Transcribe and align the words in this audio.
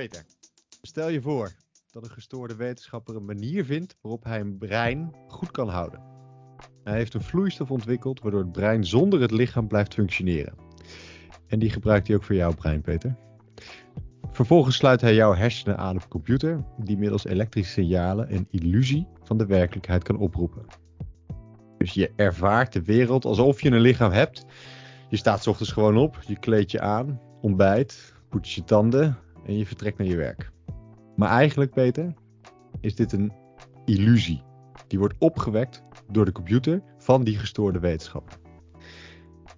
Peter, 0.00 0.24
stel 0.82 1.08
je 1.08 1.20
voor 1.20 1.52
dat 1.90 2.04
een 2.04 2.10
gestoorde 2.10 2.54
wetenschapper 2.54 3.16
een 3.16 3.24
manier 3.24 3.64
vindt 3.64 3.96
waarop 4.00 4.24
hij 4.24 4.40
een 4.40 4.58
brein 4.58 5.14
goed 5.28 5.50
kan 5.50 5.68
houden. 5.68 6.00
Hij 6.84 6.94
heeft 6.94 7.14
een 7.14 7.22
vloeistof 7.22 7.70
ontwikkeld 7.70 8.20
waardoor 8.20 8.40
het 8.40 8.52
brein 8.52 8.84
zonder 8.84 9.20
het 9.20 9.30
lichaam 9.30 9.68
blijft 9.68 9.94
functioneren. 9.94 10.54
En 11.46 11.58
die 11.58 11.70
gebruikt 11.70 12.06
hij 12.06 12.16
ook 12.16 12.22
voor 12.22 12.34
jouw 12.34 12.54
brein, 12.54 12.80
Peter. 12.80 13.16
Vervolgens 14.30 14.76
sluit 14.76 15.00
hij 15.00 15.14
jouw 15.14 15.34
hersenen 15.34 15.78
aan 15.78 15.96
op 15.96 16.02
een 16.02 16.08
computer 16.08 16.64
die 16.84 16.98
middels 16.98 17.24
elektrische 17.24 17.72
signalen 17.72 18.34
een 18.34 18.46
illusie 18.50 19.06
van 19.22 19.38
de 19.38 19.46
werkelijkheid 19.46 20.02
kan 20.02 20.18
oproepen. 20.18 20.64
Dus 21.78 21.94
je 21.94 22.12
ervaart 22.16 22.72
de 22.72 22.82
wereld 22.82 23.24
alsof 23.24 23.62
je 23.62 23.70
een 23.70 23.80
lichaam 23.80 24.12
hebt. 24.12 24.44
Je 25.08 25.16
staat 25.16 25.46
ochtends 25.46 25.72
gewoon 25.72 25.96
op, 25.96 26.18
je 26.26 26.38
kleedt 26.38 26.70
je 26.70 26.80
aan, 26.80 27.20
ontbijt, 27.40 28.14
poets 28.28 28.54
je 28.54 28.64
tanden 28.64 29.18
en 29.50 29.56
je 29.56 29.66
vertrekt 29.66 29.98
naar 29.98 30.06
je 30.06 30.16
werk. 30.16 30.50
Maar 31.16 31.28
eigenlijk, 31.28 31.72
Peter, 31.72 32.14
is 32.80 32.94
dit 32.94 33.12
een 33.12 33.32
illusie. 33.84 34.42
Die 34.86 34.98
wordt 34.98 35.14
opgewekt 35.18 35.82
door 36.10 36.24
de 36.24 36.32
computer 36.32 36.82
van 36.98 37.24
die 37.24 37.38
gestoorde 37.38 37.78
wetenschapper. 37.78 38.38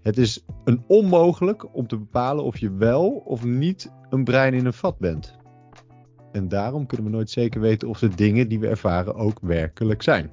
Het 0.02 0.18
is 0.18 0.45
een 0.65 0.84
onmogelijk 0.87 1.74
om 1.74 1.87
te 1.87 1.98
bepalen 1.98 2.45
of 2.45 2.59
je 2.59 2.73
wel 2.73 3.10
of 3.10 3.45
niet 3.45 3.92
een 4.10 4.24
brein 4.24 4.55
in 4.55 4.66
een 4.66 4.73
vat 4.73 4.98
bent. 4.98 5.37
En 6.32 6.48
daarom 6.48 6.87
kunnen 6.87 7.06
we 7.06 7.12
nooit 7.12 7.30
zeker 7.30 7.60
weten 7.60 7.88
of 7.88 7.98
de 7.98 8.09
dingen 8.09 8.48
die 8.48 8.60
we 8.60 8.68
ervaren 8.68 9.15
ook 9.15 9.38
werkelijk 9.40 10.02
zijn. 10.02 10.30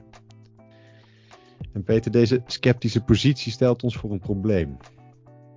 En 1.74 1.84
Peter, 1.84 2.12
deze 2.12 2.42
sceptische 2.46 3.04
positie 3.04 3.52
stelt 3.52 3.84
ons 3.84 3.98
voor 3.98 4.12
een 4.12 4.20
probleem. 4.20 4.78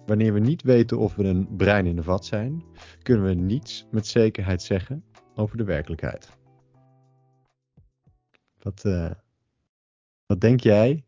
Wanneer 0.07 0.33
we 0.33 0.41
niet 0.41 0.63
weten 0.63 0.99
of 0.99 1.15
we 1.15 1.25
een 1.25 1.57
brein 1.57 1.87
in 1.87 1.97
een 1.97 2.05
vat 2.05 2.25
zijn, 2.25 2.65
kunnen 3.03 3.25
we 3.25 3.35
niets 3.35 3.87
met 3.91 4.07
zekerheid 4.07 4.63
zeggen 4.63 5.05
over 5.35 5.57
de 5.57 5.65
werkelijkheid. 5.65 6.29
Wat, 8.63 8.83
uh, 8.87 9.11
wat 10.27 10.41
denk 10.41 10.61
jij? 10.61 11.05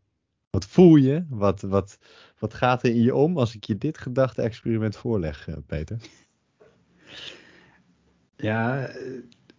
Wat 0.50 0.67
voel 0.67 0.97
je? 0.97 1.25
Wat, 1.28 1.61
wat, 1.61 1.98
wat 2.39 2.55
gaat 2.55 2.83
er 2.83 2.91
in 2.91 3.03
je 3.03 3.15
om 3.15 3.39
als 3.39 3.55
ik 3.55 3.65
je 3.65 3.78
dit 3.78 3.98
gedachte-experiment 3.98 4.97
voorleg, 4.97 5.48
uh, 5.48 5.55
Peter? 5.67 5.97
Ja, 8.37 8.87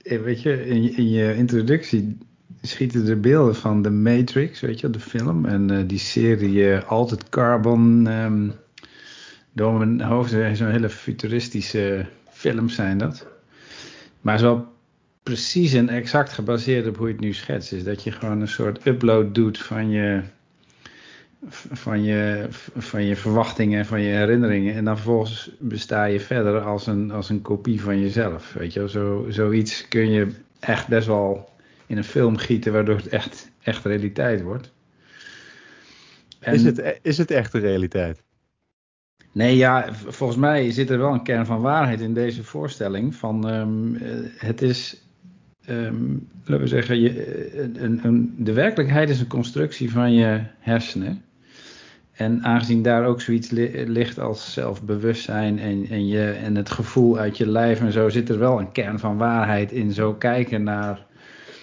eh, 0.01 0.21
weet 0.21 0.41
je, 0.41 0.65
in, 0.65 1.09
je 1.09 1.35
introductie 1.35 2.17
schieten 2.61 3.07
er 3.07 3.19
beelden 3.19 3.55
van 3.55 3.81
The 3.81 3.89
Matrix, 3.89 4.59
weet 4.59 4.79
je, 4.79 4.89
de 4.89 4.99
film. 4.99 5.45
En 5.45 5.87
die 5.87 5.99
serie 5.99 6.77
Altered 6.77 7.29
Carbon. 7.29 8.05
Um, 8.05 8.53
door 9.55 9.73
mijn 9.73 10.01
hoofd, 10.01 10.29
zo'n 10.53 10.69
hele 10.69 10.89
futuristische 10.89 12.05
films 12.29 12.75
zijn 12.75 12.97
dat. 12.97 13.27
Maar 14.21 14.33
het 14.33 14.43
is 14.43 14.49
wel 14.49 14.73
precies 15.23 15.73
en 15.73 15.89
exact 15.89 16.31
gebaseerd 16.31 16.87
op 16.87 16.97
hoe 16.97 17.07
je 17.07 17.13
het 17.13 17.21
nu 17.21 17.33
schetst. 17.33 17.71
Is 17.71 17.83
dat 17.83 18.03
je 18.03 18.11
gewoon 18.11 18.41
een 18.41 18.47
soort 18.47 18.85
upload 18.85 19.35
doet 19.35 19.57
van 19.57 19.89
je, 19.89 20.21
van 21.71 22.03
je, 22.03 22.47
van 22.77 23.03
je 23.03 23.15
verwachtingen, 23.15 23.85
van 23.85 24.01
je 24.01 24.15
herinneringen. 24.15 24.75
En 24.75 24.85
dan 24.85 24.95
vervolgens 24.95 25.51
besta 25.59 26.05
je 26.05 26.19
verder 26.19 26.61
als 26.61 26.87
een, 26.87 27.11
als 27.11 27.29
een 27.29 27.41
kopie 27.41 27.81
van 27.81 27.99
jezelf. 27.99 28.53
Weet 28.53 28.73
je, 28.73 28.89
Zo, 28.89 29.25
zoiets 29.29 29.87
kun 29.87 30.09
je 30.09 30.27
echt 30.59 30.87
best 30.87 31.07
wel 31.07 31.49
in 31.85 31.97
een 31.97 32.03
film 32.03 32.37
gieten, 32.37 32.73
waardoor 32.73 32.95
het 32.95 33.07
echt, 33.07 33.51
echt 33.61 33.85
realiteit 33.85 34.41
wordt. 34.41 34.73
En, 36.39 36.53
is, 36.53 36.63
het, 36.63 36.99
is 37.01 37.17
het 37.17 37.31
echt 37.31 37.51
de 37.51 37.59
realiteit? 37.59 38.24
Nee, 39.35 39.55
ja, 39.55 39.93
volgens 39.93 40.39
mij 40.39 40.71
zit 40.71 40.89
er 40.89 40.97
wel 40.97 41.13
een 41.13 41.23
kern 41.23 41.45
van 41.45 41.61
waarheid 41.61 42.01
in 42.01 42.13
deze 42.13 42.43
voorstelling. 42.43 43.15
Van, 43.15 43.53
um, 43.53 43.97
het 44.37 44.61
is, 44.61 45.01
um, 45.69 46.27
laten 46.43 46.59
we 46.59 46.67
zeggen, 46.67 46.99
je, 46.99 47.73
een, 47.77 47.99
een, 48.03 48.35
de 48.37 48.53
werkelijkheid 48.53 49.09
is 49.09 49.19
een 49.19 49.27
constructie 49.27 49.91
van 49.91 50.13
je 50.13 50.41
hersenen. 50.59 51.23
En 52.11 52.43
aangezien 52.43 52.81
daar 52.81 53.05
ook 53.05 53.21
zoiets 53.21 53.49
li 53.49 53.83
ligt 53.87 54.19
als 54.19 54.53
zelfbewustzijn 54.53 55.59
en, 55.59 55.85
en, 55.89 56.07
je, 56.07 56.29
en 56.29 56.55
het 56.55 56.69
gevoel 56.69 57.17
uit 57.17 57.37
je 57.37 57.47
lijf 57.47 57.79
en 57.79 57.91
zo, 57.91 58.09
zit 58.09 58.29
er 58.29 58.39
wel 58.39 58.59
een 58.59 58.71
kern 58.71 58.99
van 58.99 59.17
waarheid 59.17 59.71
in. 59.71 59.91
Zo 59.91 60.13
kijken 60.13 60.63
naar, 60.63 61.05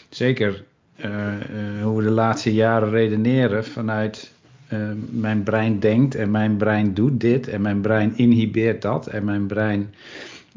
zeker 0.08 0.64
uh, 1.04 1.34
hoe 1.82 1.96
we 1.96 2.02
de 2.02 2.10
laatste 2.10 2.54
jaren 2.54 2.90
redeneren 2.90 3.64
vanuit 3.64 4.32
uh, 4.72 4.90
mijn 5.10 5.42
brein 5.42 5.80
denkt 5.80 6.14
en 6.14 6.30
mijn 6.30 6.56
brein 6.56 6.94
doet 6.94 7.20
dit 7.20 7.48
en 7.48 7.62
mijn 7.62 7.80
brein 7.80 8.16
inhibeert 8.16 8.82
dat 8.82 9.06
en 9.06 9.24
mijn 9.24 9.46
brein 9.46 9.94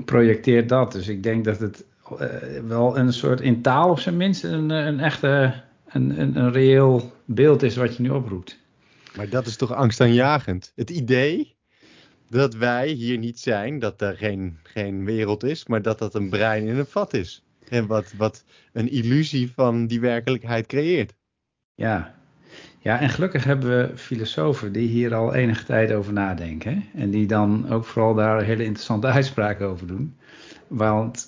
projecteert 0.06 0.70
dat. 0.70 0.92
Dus 0.92 1.08
ik 1.08 1.24
denk 1.24 1.46
dat 1.46 1.60
het 1.60 1.86
uh, 2.12 2.28
wel 2.68 2.98
een 2.98 3.14
soort 3.14 3.42
in 3.42 3.62
taal 3.62 3.90
op 3.90 4.00
zijn 4.00 4.18
minst 4.18 4.44
een, 4.44 4.70
een 4.70 5.00
echte, 5.00 5.54
een, 5.88 6.20
een, 6.20 6.36
een 6.36 6.52
reëel 6.52 7.12
beeld 7.26 7.64
is 7.64 7.76
wat 7.76 7.96
je 7.96 8.04
nu 8.04 8.10
oproept. 8.10 8.60
Maar 9.16 9.30
dat 9.30 9.46
is 9.46 9.56
toch 9.56 9.74
angstaanjagend? 9.74 10.72
Het 10.76 10.90
idee 10.90 11.56
dat 12.30 12.54
wij 12.56 12.88
hier 12.88 13.18
niet 13.18 13.40
zijn, 13.40 13.80
dat 13.80 14.02
er 14.02 14.18
geen, 14.18 14.60
geen 14.64 15.06
wereld 15.06 15.44
is, 15.44 15.66
maar 15.66 15.82
dat 15.82 16.00
dat 16.00 16.16
een 16.16 16.30
brein 16.30 16.68
in 16.68 16.78
een 16.78 16.86
vat 16.86 17.14
is. 17.14 17.44
En 17.70 17.88
wat, 17.88 18.14
wat 18.18 18.44
een 18.74 18.92
illusie 18.92 19.52
van 19.52 19.88
die 19.88 20.00
werkelijkheid 20.00 20.66
creëert. 20.66 21.16
Ja, 21.76 22.16
ja, 22.86 23.00
en 23.00 23.10
gelukkig 23.10 23.44
hebben 23.44 23.70
we 23.70 23.98
filosofen 23.98 24.72
die 24.72 24.88
hier 24.88 25.16
al 25.16 25.34
enige 25.34 25.66
tijd 25.66 25.92
over 25.92 26.14
nadenken. 26.14 26.84
En 26.94 27.10
die 27.10 27.28
dan 27.28 27.70
ook 27.70 27.86
vooral 27.86 28.14
daar 28.14 28.44
hele 28.44 28.64
interessante 28.64 29.08
uitspraken 29.18 29.68
over 29.68 29.88
doen. 29.88 30.16
Want 30.68 31.28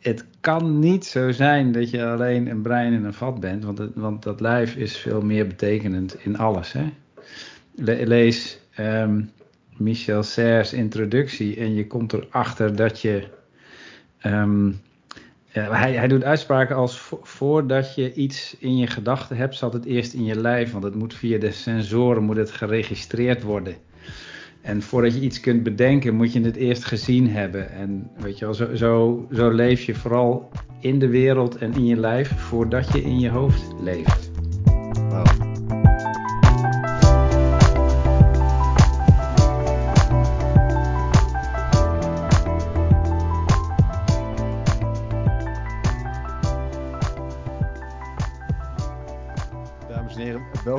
het 0.00 0.24
kan 0.40 0.78
niet 0.78 1.04
zo 1.04 1.30
zijn 1.30 1.72
dat 1.72 1.90
je 1.90 2.06
alleen 2.06 2.50
een 2.50 2.62
brein 2.62 2.92
in 2.92 3.04
een 3.04 3.14
vat 3.14 3.40
bent. 3.40 3.64
Want, 3.64 3.80
want 3.94 4.22
dat 4.22 4.40
lijf 4.40 4.76
is 4.76 4.96
veel 4.96 5.20
meer 5.20 5.46
betekenend 5.46 6.16
in 6.18 6.38
alles. 6.38 6.72
Hè? 6.72 6.92
Le 7.74 8.06
lees 8.06 8.60
um, 8.78 9.30
Michel 9.76 10.22
Serres 10.22 10.72
introductie 10.72 11.56
en 11.56 11.74
je 11.74 11.86
komt 11.86 12.12
erachter 12.12 12.76
dat 12.76 13.00
je... 13.00 13.28
Um, 14.26 14.80
hij, 15.60 15.92
hij 15.92 16.08
doet 16.08 16.24
uitspraken 16.24 16.76
als 16.76 16.98
vo 16.98 17.20
voordat 17.22 17.94
je 17.94 18.14
iets 18.14 18.56
in 18.58 18.76
je 18.76 18.86
gedachten 18.86 19.36
hebt, 19.36 19.54
zat 19.54 19.72
het 19.72 19.84
eerst 19.84 20.12
in 20.12 20.24
je 20.24 20.40
lijf. 20.40 20.72
Want 20.72 20.84
het 20.84 20.94
moet 20.94 21.14
via 21.14 21.38
de 21.38 21.52
sensoren 21.52 22.22
moet 22.22 22.36
het 22.36 22.50
geregistreerd 22.50 23.42
worden. 23.42 23.74
En 24.62 24.82
voordat 24.82 25.14
je 25.14 25.20
iets 25.20 25.40
kunt 25.40 25.62
bedenken, 25.62 26.14
moet 26.14 26.32
je 26.32 26.40
het 26.40 26.56
eerst 26.56 26.84
gezien 26.84 27.30
hebben. 27.30 27.70
En 27.70 28.10
weet 28.16 28.38
je 28.38 28.44
wel, 28.44 28.54
zo, 28.54 28.74
zo, 28.74 29.26
zo 29.32 29.50
leef 29.50 29.82
je 29.82 29.94
vooral 29.94 30.50
in 30.80 30.98
de 30.98 31.08
wereld 31.08 31.56
en 31.56 31.74
in 31.74 31.86
je 31.86 31.96
lijf 31.96 32.38
voordat 32.38 32.92
je 32.92 33.02
in 33.02 33.20
je 33.20 33.28
hoofd 33.28 33.74
leeft. 33.80 34.30
Wow. 34.94 35.53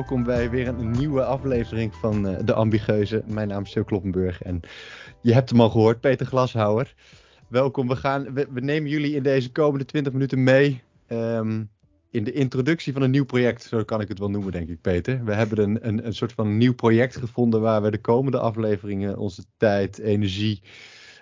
Welkom 0.06 0.24
bij 0.24 0.50
weer 0.50 0.68
een 0.68 0.90
nieuwe 0.90 1.24
aflevering 1.24 1.94
van 1.94 2.28
uh, 2.28 2.38
De 2.44 2.52
Ambigueuze. 2.52 3.22
Mijn 3.26 3.48
naam 3.48 3.62
is 3.62 3.70
Sil 3.74 3.84
Kloppenburg 3.84 4.42
en 4.42 4.60
je 5.20 5.32
hebt 5.32 5.50
hem 5.50 5.60
al 5.60 5.70
gehoord, 5.70 6.00
Peter 6.00 6.26
Glashouwer. 6.26 6.94
Welkom, 7.48 7.88
we, 7.88 7.96
gaan, 7.96 8.34
we, 8.34 8.60
nemen 8.60 8.90
jullie 8.90 9.14
in 9.14 9.22
deze 9.22 9.52
komende 9.52 9.84
20 9.84 10.12
minuten 10.12 10.42
mee 10.42 10.82
um, 11.08 11.70
in 12.10 12.24
de 12.24 12.32
introductie 12.32 12.92
van 12.92 13.02
een 13.02 13.10
nieuw 13.10 13.24
project. 13.24 13.62
Zo 13.62 13.84
kan 13.84 14.00
ik 14.00 14.08
het 14.08 14.18
wel 14.18 14.30
noemen, 14.30 14.52
denk 14.52 14.68
ik, 14.68 14.80
Peter. 14.80 15.24
We 15.24 15.34
hebben 15.34 15.58
een, 15.58 15.88
een, 15.88 16.06
een 16.06 16.14
soort 16.14 16.32
van 16.32 16.56
nieuw 16.56 16.74
project 16.74 17.16
gevonden 17.16 17.60
waar 17.60 17.82
we 17.82 17.90
de 17.90 18.00
komende 18.00 18.38
afleveringen 18.38 19.18
onze 19.18 19.44
tijd, 19.56 19.98
energie 19.98 20.62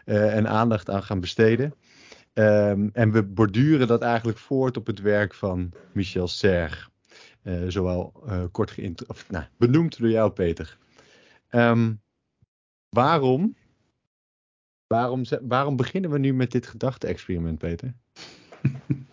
uh, 0.07 0.37
en 0.37 0.49
aandacht 0.49 0.91
aan 0.91 1.03
gaan 1.03 1.21
besteden. 1.21 1.75
Um, 2.35 2.91
en 2.93 3.13
we 3.13 3.23
borduren 3.23 3.87
dat 3.87 4.03
eigenlijk 4.03 4.39
voort 4.39 4.77
op 4.77 4.87
het 4.87 5.01
werk 5.01 5.35
van 5.35 5.73
Michel 5.93 6.29
Serre. 6.29 6.93
Uh, 7.45 7.65
zowel 7.69 8.13
uh, 8.27 8.43
kort 8.53 8.71
geïnt 8.71 9.07
of, 9.07 9.31
nou, 9.31 9.45
benoemd 9.57 9.99
door 9.99 10.09
jou, 10.09 10.31
Peter. 10.31 10.79
Um, 11.51 12.01
waarom, 12.89 13.57
waarom, 14.87 15.23
waarom 15.43 15.77
beginnen 15.77 16.11
we 16.11 16.19
nu 16.19 16.35
met 16.35 16.53
dit 16.53 16.67
gedachte-experiment, 16.67 17.59
Peter? 17.59 17.95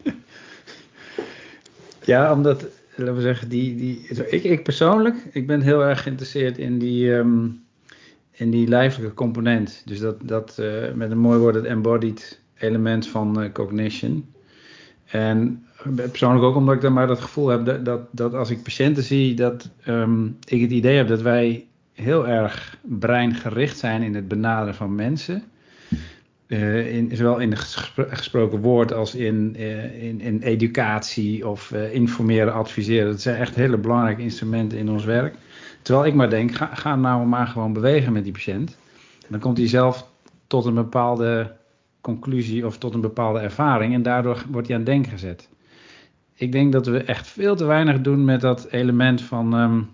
ja, 2.12 2.33
omdat, 2.33 2.68
laten 2.95 3.16
we 3.16 3.22
zeggen, 3.22 3.50
die, 3.50 3.75
die, 3.75 4.07
ik, 4.30 4.44
ik 4.44 4.63
persoonlijk, 4.63 5.16
ik 5.31 5.48
ben 5.48 5.62
heel 5.62 5.83
erg 5.83 6.01
geïnteresseerd 6.01 6.57
in 6.57 6.80
die, 6.80 7.12
um, 7.12 7.63
in 8.31 8.51
die 8.51 8.68
lijfelijke 8.68 9.16
component. 9.16 9.81
Dus 9.86 10.00
dat, 10.00 10.18
dat 10.24 10.57
uh, 10.60 10.94
met 10.94 11.12
een 11.12 11.19
mooi 11.19 11.39
woord, 11.39 11.56
het 11.56 11.66
embodied 11.66 12.39
element 12.57 13.07
van 13.07 13.50
cognition. 13.54 14.33
En 15.06 15.66
persoonlijk 15.95 16.44
ook 16.44 16.56
omdat 16.56 16.75
ik 16.75 16.81
dan 16.81 16.94
maar 16.94 17.07
dat 17.07 17.22
gevoel 17.22 17.48
heb 17.48 17.66
dat, 17.66 17.86
dat, 17.86 18.01
dat 18.12 18.33
als 18.33 18.50
ik 18.50 18.63
patiënten 18.63 19.04
zie, 19.04 19.33
dat 19.36 19.69
um, 19.88 20.38
ik 20.48 20.62
het 20.62 20.72
idee 20.72 20.98
heb 20.98 21.07
dat 21.07 21.22
wij 21.22 21.66
heel 21.94 22.28
erg 22.28 22.78
breingericht 22.81 23.78
zijn 23.78 24.01
in 24.01 24.16
het 24.16 24.28
benaderen 24.28 24.75
van 24.75 24.95
mensen. 24.95 25.44
uh, 26.48 26.95
in, 26.95 27.16
zowel 27.16 27.39
in 27.39 27.57
gesproken 27.95 28.60
woord 28.60 28.94
als 28.94 29.16
in, 29.16 29.56
uh, 29.57 30.04
in, 30.04 30.22
in, 30.22 30.42
educatie 30.42 31.48
of 31.48 31.72
informeren, 31.72 32.54
adviseren. 32.54 33.12
Dat 33.12 33.22
zijn 33.22 33.39
echt 33.39 33.56
hele 33.56 33.78
belangrijke 33.78 34.22
instrumenten 34.22 34.78
in 34.78 34.89
ons 34.89 35.06
werk. 35.06 35.36
Terwijl 35.81 36.07
ik 36.07 36.13
maar 36.13 36.30
denk, 36.30 36.56
ga, 36.56 36.66
ga 36.66 36.95
nou 36.95 37.25
maar 37.25 37.48
gewoon 37.48 37.74
bewegen 37.74 38.13
met 38.13 38.24
die 38.24 38.33
patiënt. 38.33 38.78
Dan 39.28 39.39
komt 39.39 39.57
hij 39.57 39.68
zelf 39.68 40.07
tot 40.48 40.66
een 40.66 40.74
bepaalde 40.74 41.56
conclusie 42.01 42.66
of 42.66 42.78
tot 42.78 42.94
een 42.94 43.01
bepaalde 43.01 43.39
ervaring 43.39 43.94
en 43.94 44.01
daardoor 44.01 44.44
wordt 44.50 44.68
hij 44.68 44.75
aan 44.75 44.83
het 44.83 44.92
denken 44.92 45.12
gezet. 45.12 45.50
Ik 46.33 46.51
denk 46.51 46.72
dat 46.72 46.86
we 46.86 47.04
echt 47.04 47.28
veel 47.28 47.56
te 47.56 47.66
weinig 47.66 48.01
doen 48.01 48.25
met 48.25 48.42
dat 48.42 48.66
element 48.66 49.22
van, 49.22 49.54
um, 49.54 49.89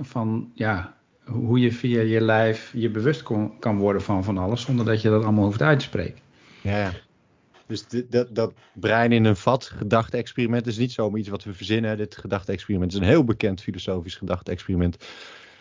van 0.00 0.50
ja, 0.54 0.96
hoe 1.24 1.58
je 1.58 1.72
via 1.72 2.00
je 2.00 2.20
lijf 2.20 2.72
je 2.74 2.90
bewust 2.90 3.22
kan 3.58 3.78
worden 3.78 4.02
van 4.02 4.24
van 4.24 4.38
alles, 4.38 4.62
zonder 4.62 4.84
dat 4.84 5.02
je 5.02 5.08
dat 5.08 5.22
allemaal 5.22 5.44
hoeft 5.44 5.62
uit 5.62 5.78
te 5.78 5.84
spreken. 5.84 6.20
Ja, 6.60 6.92
dus 7.72 8.04
dat, 8.08 8.34
dat 8.34 8.52
brein 8.72 9.12
in 9.12 9.24
een 9.24 9.36
vat 9.36 9.64
gedachte-experiment 9.64 10.66
is 10.66 10.78
niet 10.78 10.92
zomaar 10.92 11.18
iets 11.18 11.28
wat 11.28 11.44
we 11.44 11.54
verzinnen. 11.54 11.96
Dit 11.96 12.16
gedachte-experiment 12.16 12.92
is 12.92 12.98
een 12.98 13.04
heel 13.04 13.24
bekend 13.24 13.60
filosofisch 13.60 14.16
gedachte-experiment. 14.16 14.96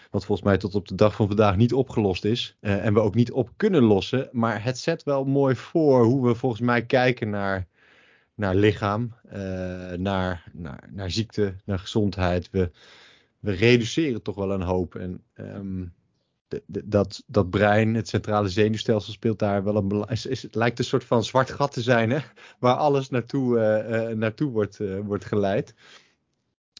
Wat 0.10 0.25
volgens 0.25 0.48
mij 0.48 0.57
tot 0.57 0.75
op 0.75 0.88
de 0.88 0.95
dag 0.95 1.16
van 1.16 1.28
vandaag 1.28 1.56
niet 1.56 1.74
opgelost 1.74 2.25
is. 2.25 2.57
Uh, 2.62 2.86
en 2.86 2.94
we 2.94 3.00
ook 3.00 3.16
niet 3.16 3.31
op 3.31 3.50
kunnen 3.57 3.83
lossen. 3.83 4.30
Maar 4.31 4.63
het 4.63 4.78
zet 4.78 5.04
wel 5.04 5.24
mooi 5.24 5.56
voor 5.56 6.04
hoe 6.04 6.28
we 6.28 6.36
volgens 6.36 6.62
mij 6.62 6.86
kijken 6.86 7.30
naar, 7.30 7.68
naar 8.41 8.55
lichaam, 8.55 9.13
uh, 9.25 9.33
naar, 9.91 10.43
naar, 10.53 10.89
naar 10.91 11.11
ziekte, 11.11 11.55
naar 11.65 11.79
gezondheid. 11.79 12.49
We, 12.49 12.71
we 13.39 13.51
reduceren 13.51 14.21
toch 14.21 14.35
wel 14.35 14.51
een 14.51 14.61
hoop. 14.61 14.95
En 14.95 15.23
um, 15.35 15.93
de, 16.47 16.63
dat, 16.65 17.23
dat 17.27 17.49
brein, 17.49 17.95
het 17.95 18.07
centrale 18.07 18.49
zenuwstelsel, 18.49 19.13
speelt 19.13 19.39
daar 19.39 19.63
wel 19.63 19.75
een. 19.75 20.07
Is, 20.07 20.41
het 20.41 20.55
lijkt 20.55 20.79
een 20.79 20.85
soort 20.85 21.03
van 21.03 21.23
zwart 21.23 21.51
gat 21.51 21.71
te 21.71 21.81
zijn, 21.81 22.09
hè? 22.09 22.19
waar 22.59 22.75
alles 22.75 23.09
naartoe, 23.09 23.57
uh, 23.57 24.09
uh, 24.09 24.17
naartoe 24.17 24.51
wordt, 24.51 24.79
wordt 25.03 25.25
geleid. 25.25 25.73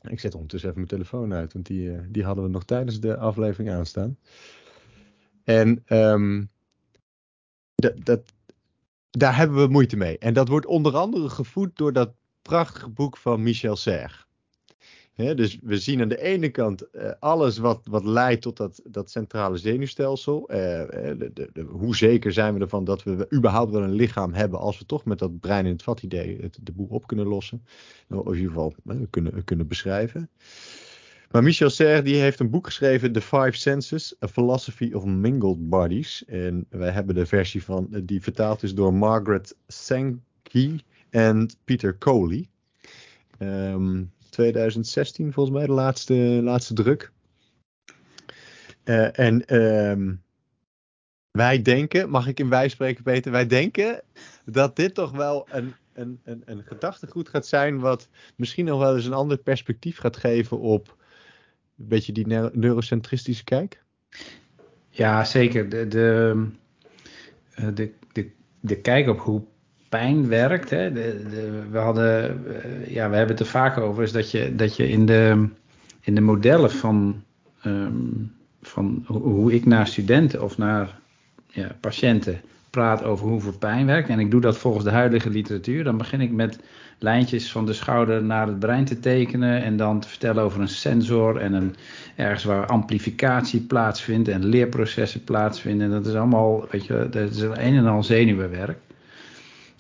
Ik 0.10 0.20
zet 0.20 0.34
ondertussen 0.34 0.70
even 0.70 0.82
mijn 0.82 0.96
telefoon 0.98 1.34
uit, 1.34 1.54
want 1.54 1.66
die, 1.66 2.12
die 2.12 2.24
hadden 2.24 2.44
we 2.44 2.50
nog 2.50 2.66
tijdens 2.66 3.00
de 3.00 3.18
aflevering 3.18 3.72
aanstaan. 3.72 4.18
En 5.44 5.84
um, 5.88 6.50
dat, 7.76 8.34
daar 9.12 9.38
hebben 9.38 9.58
we 9.58 9.72
moeite 9.72 9.98
mee. 9.98 10.18
En 10.18 10.34
dat 10.34 10.48
wordt 10.48 10.66
onder 10.66 10.96
andere 10.96 11.30
gevoed 11.30 11.78
door 11.78 11.94
dat 11.94 12.14
prachtige 12.42 12.90
boek 12.90 13.18
van 13.18 13.44
Michel 13.44 13.76
Serres. 13.76 14.26
He, 15.14 15.36
dus 15.36 15.60
we 15.62 15.78
zien 15.78 16.02
aan 16.02 16.08
de 16.08 16.22
ene 16.22 16.50
kant 16.50 16.88
uh, 16.92 17.12
alles 17.20 17.58
wat, 17.58 17.82
wat 17.84 18.06
leidt 18.06 18.42
tot 18.42 18.58
dat, 18.58 18.82
dat 18.84 19.12
centrale 19.12 19.58
zenuwstelsel. 19.58 20.42
Uh, 20.52 20.58
de, 20.58 21.30
de, 21.34 21.50
de, 21.54 21.62
hoe 21.62 21.96
zeker 21.96 22.34
zijn 22.34 22.54
we 22.54 22.60
ervan 22.60 22.84
dat 22.84 23.04
we 23.04 23.28
überhaupt 23.34 23.72
wel 23.72 23.84
een 23.84 23.94
lichaam 23.94 24.34
hebben 24.34 24.60
als 24.60 24.80
we 24.80 24.86
toch 24.86 25.06
met 25.06 25.20
dat 25.20 25.40
brein 25.40 25.66
in 25.66 25.72
het 25.72 25.84
vat 25.84 26.04
idee 26.04 26.38
het, 26.42 26.58
de 26.62 26.72
boel 26.72 26.88
op 26.90 27.08
kunnen 27.08 27.28
lossen. 27.28 27.66
Of 28.10 28.26
in 28.26 28.34
ieder 28.34 28.48
geval 28.48 28.76
kunnen, 29.10 29.44
kunnen 29.44 29.68
beschrijven. 29.68 30.30
Maar 31.32 31.44
Michel 31.44 31.70
Serres 31.70 32.04
die 32.04 32.16
heeft 32.16 32.40
een 32.40 32.50
boek 32.50 32.66
geschreven, 32.66 33.12
The 33.12 33.22
Five 33.22 33.52
Senses, 33.52 34.16
A 34.24 34.28
Philosophy 34.28 34.94
of 34.94 35.06
Mingled 35.06 35.70
Bodies. 35.70 36.26
En 36.26 36.66
wij 36.70 36.92
hebben 36.92 37.16
de 37.16 37.26
versie 37.26 37.64
van, 37.64 37.88
die 38.04 38.22
vertaald 38.22 38.64
is 38.64 38.74
door 38.74 38.94
Margaret 38.94 39.56
Sankey 39.68 40.80
en 41.10 41.50
Peter 41.64 41.98
Coley. 41.98 42.50
Um, 43.40 44.12
2016 44.30 45.34
volgens 45.34 45.56
mij, 45.56 45.66
de 45.66 45.72
laatste, 45.72 46.14
laatste 46.44 46.74
druk. 46.74 47.12
Uh, 48.84 49.20
en 49.20 49.56
um, 49.56 50.24
wij 51.32 51.62
denken, 51.62 52.10
mag 52.10 52.28
ik 52.28 52.40
in 52.40 52.50
wij 52.50 52.70
spreken 52.70 53.04
Peter, 53.04 53.32
wij 53.32 53.48
denken 53.48 54.02
dat 54.46 54.76
dit 54.76 54.94
toch 54.94 55.12
wel 55.12 55.48
een, 55.52 55.74
een, 55.94 56.20
een, 56.24 56.42
een 56.46 56.64
gedachtegoed 56.64 57.30
gaat 57.30 57.48
zijn 57.48 57.80
wat 57.80 58.10
misschien 58.36 58.66
nog 58.66 58.80
wel 58.80 58.96
eens 58.96 59.06
een 59.06 59.14
ander 59.14 59.38
perspectief 59.38 59.98
gaat 59.98 60.18
geven 60.18 60.60
op 60.60 61.00
een 61.82 61.88
beetje 61.88 62.12
die 62.12 62.28
neurocentristische 62.54 63.44
kijk. 63.44 63.82
Ja, 64.90 65.24
zeker. 65.24 65.70
De, 65.70 65.88
de, 65.88 66.48
de, 67.74 67.92
de, 68.12 68.32
de 68.60 68.76
kijk 68.76 69.08
op 69.08 69.20
hoe 69.20 69.42
pijn 69.90 70.28
werkt. 70.28 70.70
Hè. 70.70 70.92
De, 70.92 71.26
de, 71.30 71.64
we, 71.72 71.78
hadden, 71.78 72.44
uh, 72.48 72.88
ja, 72.88 73.10
we 73.10 73.16
hebben 73.16 73.36
het 73.36 73.46
er 73.46 73.52
vaak 73.52 73.78
over, 73.78 74.04
is 74.04 74.12
dat 74.12 74.32
je, 74.32 74.56
dat 74.56 74.76
je 74.76 74.90
in, 74.90 75.06
de, 75.06 75.48
in 76.02 76.16
de 76.16 76.22
modellen 76.22 76.72
van, 76.72 77.24
um, 77.66 78.32
van 78.62 79.04
hoe 79.08 79.54
ik 79.54 79.66
naar 79.66 79.88
studenten 79.88 80.44
of 80.44 80.58
naar 80.58 81.00
ja, 81.48 81.76
patiënten 81.80 82.42
praat 82.72 83.04
over 83.04 83.28
hoe 83.28 83.58
pijn 83.60 83.86
werkt. 83.86 84.10
En 84.10 84.20
ik 84.20 84.32
doe 84.32 84.42
dat 84.42 84.58
volgens 84.58 84.84
de 84.84 84.92
huidige 84.92 85.30
literatuur. 85.30 85.84
Dan 85.84 85.98
begin 85.98 86.22
ik 86.22 86.32
met 86.32 86.60
lijntjes 87.00 87.52
van 87.52 87.66
de 87.66 87.74
schouder 87.74 88.24
naar 88.24 88.48
het 88.48 88.60
brein 88.60 88.86
te 88.86 89.00
tekenen. 89.00 89.64
En 89.64 89.78
dan 89.78 90.00
te 90.00 90.08
vertellen 90.08 90.44
over 90.44 90.62
een 90.62 90.68
sensor 90.68 91.38
en 91.38 91.54
een, 91.54 91.76
ergens 92.16 92.44
waar 92.44 92.66
amplificatie 92.66 93.62
plaatsvindt 93.62 94.28
en 94.28 94.46
leerprocessen 94.46 95.24
plaatsvinden. 95.24 95.90
Dat 95.90 96.06
is 96.06 96.14
allemaal, 96.14 96.66
weet 96.72 96.86
je, 96.86 97.08
dat 97.12 97.30
is 97.30 97.42
een 97.42 97.76
en 97.76 97.86
al 97.86 98.04
zenuwenwerk. 98.04 98.78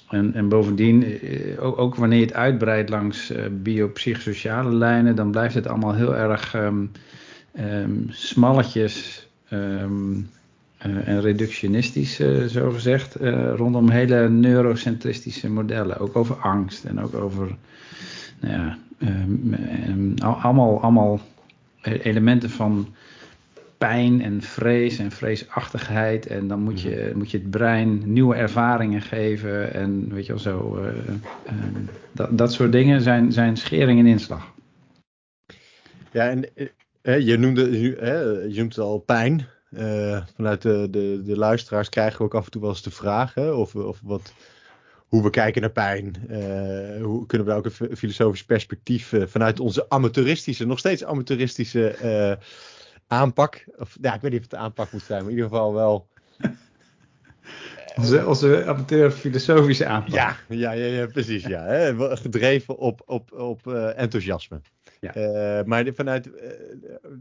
En, 0.09 0.33
en 0.33 0.49
bovendien, 0.49 1.03
eh, 1.03 1.79
ook, 1.79 1.95
wanneer 1.95 2.19
je 2.19 2.25
het 2.25 2.33
uitbreidt 2.33 2.89
langs 2.89 3.31
uh, 3.31 3.43
biopsychosociale 3.51 4.73
lijnen, 4.73 5.15
dan 5.15 5.31
blijft 5.31 5.55
het 5.55 5.67
allemaal 5.67 5.93
heel 5.93 6.15
erg 6.15 6.53
um, 6.53 6.91
um, 7.59 8.05
smalletjes 8.09 9.27
uh, 9.49 9.83
en 10.81 11.21
reductionistisch, 11.21 12.19
uh, 12.19 12.45
zo 12.45 12.71
gezegd, 12.71 13.15
rondom 13.55 13.89
hele 13.89 14.29
neurocentristische 14.29 15.49
modellen. 15.49 15.97
Ook 15.97 16.15
over 16.15 16.35
angst 16.35 16.85
en 16.85 16.99
ook 16.99 17.13
over, 17.13 17.55
nou 18.39 18.53
ja, 18.53 18.77
allemaal, 20.19 20.81
allemaal 20.81 21.19
elementen 21.81 22.49
van 22.49 22.93
pijn 23.81 24.21
en 24.21 24.41
vrees 24.41 24.97
en 24.97 25.11
vreesachtigheid. 25.11 26.27
En 26.27 26.47
dan 26.47 26.59
moet 26.59 26.81
je, 26.81 27.05
mhm. 27.07 27.17
moet 27.17 27.31
je 27.31 27.37
het 27.37 27.49
brein 27.49 28.13
nieuwe 28.13 28.35
ervaringen 28.35 29.01
geven. 29.01 29.73
En 29.73 30.13
weet 30.13 30.25
je 30.25 30.33
wel 30.33 30.41
zo. 30.41 30.77
Uh, 30.77 30.85
uh, 30.85 31.53
dat, 32.11 32.37
dat 32.37 32.53
soort 32.53 32.71
dingen 32.71 33.01
zijn, 33.01 33.31
zijn 33.31 33.57
schering 33.57 33.99
en 33.99 34.05
inslag. 34.05 34.53
Ja, 36.11 36.29
en 36.29 36.45
je, 37.25 37.37
noemde, 37.37 37.79
je 37.81 38.53
noemde 38.55 38.81
al 38.81 38.99
pijn. 38.99 39.47
Vanuit 40.35 40.61
de, 40.61 40.87
de, 40.89 41.21
de 41.23 41.37
luisteraars 41.37 41.89
krijgen 41.89 42.17
we 42.17 42.23
ook 42.23 42.35
af 42.35 42.45
en 42.45 42.51
toe 42.51 42.61
wel 42.61 42.69
eens 42.69 42.81
de 42.81 42.91
vraag 42.91 43.33
hè, 43.33 43.51
of, 43.51 43.75
of 43.75 43.99
wat, 44.03 44.33
hoe 45.07 45.23
we 45.23 45.29
kijken 45.29 45.61
naar 45.61 45.71
pijn. 45.71 46.15
hoe 47.01 47.25
kunnen 47.25 47.47
we 47.47 47.53
daar 47.53 47.57
ook 47.57 47.71
een 47.79 47.97
filosofisch 47.97 48.45
perspectief 48.45 49.13
vanuit 49.25 49.59
onze 49.59 49.89
amateuristische, 49.89 50.65
nog 50.65 50.79
steeds 50.79 51.03
amateuristische 51.03 51.95
aanpak. 53.11 53.65
Of 53.77 53.97
ja, 54.01 54.13
ik 54.13 54.21
weet 54.21 54.31
niet 54.31 54.39
of 54.43 54.51
het 54.51 54.59
aanpak 54.59 54.91
moet 54.91 55.03
zijn, 55.03 55.21
maar 55.21 55.31
in 55.31 55.35
ieder 55.37 55.49
geval 55.49 55.73
wel. 55.73 56.07
Onze, 57.95 58.27
onze 58.27 58.65
amateur 58.65 59.11
filosofische 59.11 59.85
aanpak. 59.85 60.13
Ja, 60.13 60.35
ja, 60.49 60.71
ja, 60.71 60.85
ja 60.85 61.05
precies. 61.05 61.45
Ja, 61.45 61.63
hè. 61.63 62.17
Gedreven 62.17 62.77
op, 62.77 63.01
op, 63.05 63.31
op 63.31 63.67
enthousiasme. 63.95 64.61
Ja. 65.01 65.15
Uh, 65.15 65.65
maar 65.65 65.87
vanuit, 65.93 66.27
uh, 66.27 66.33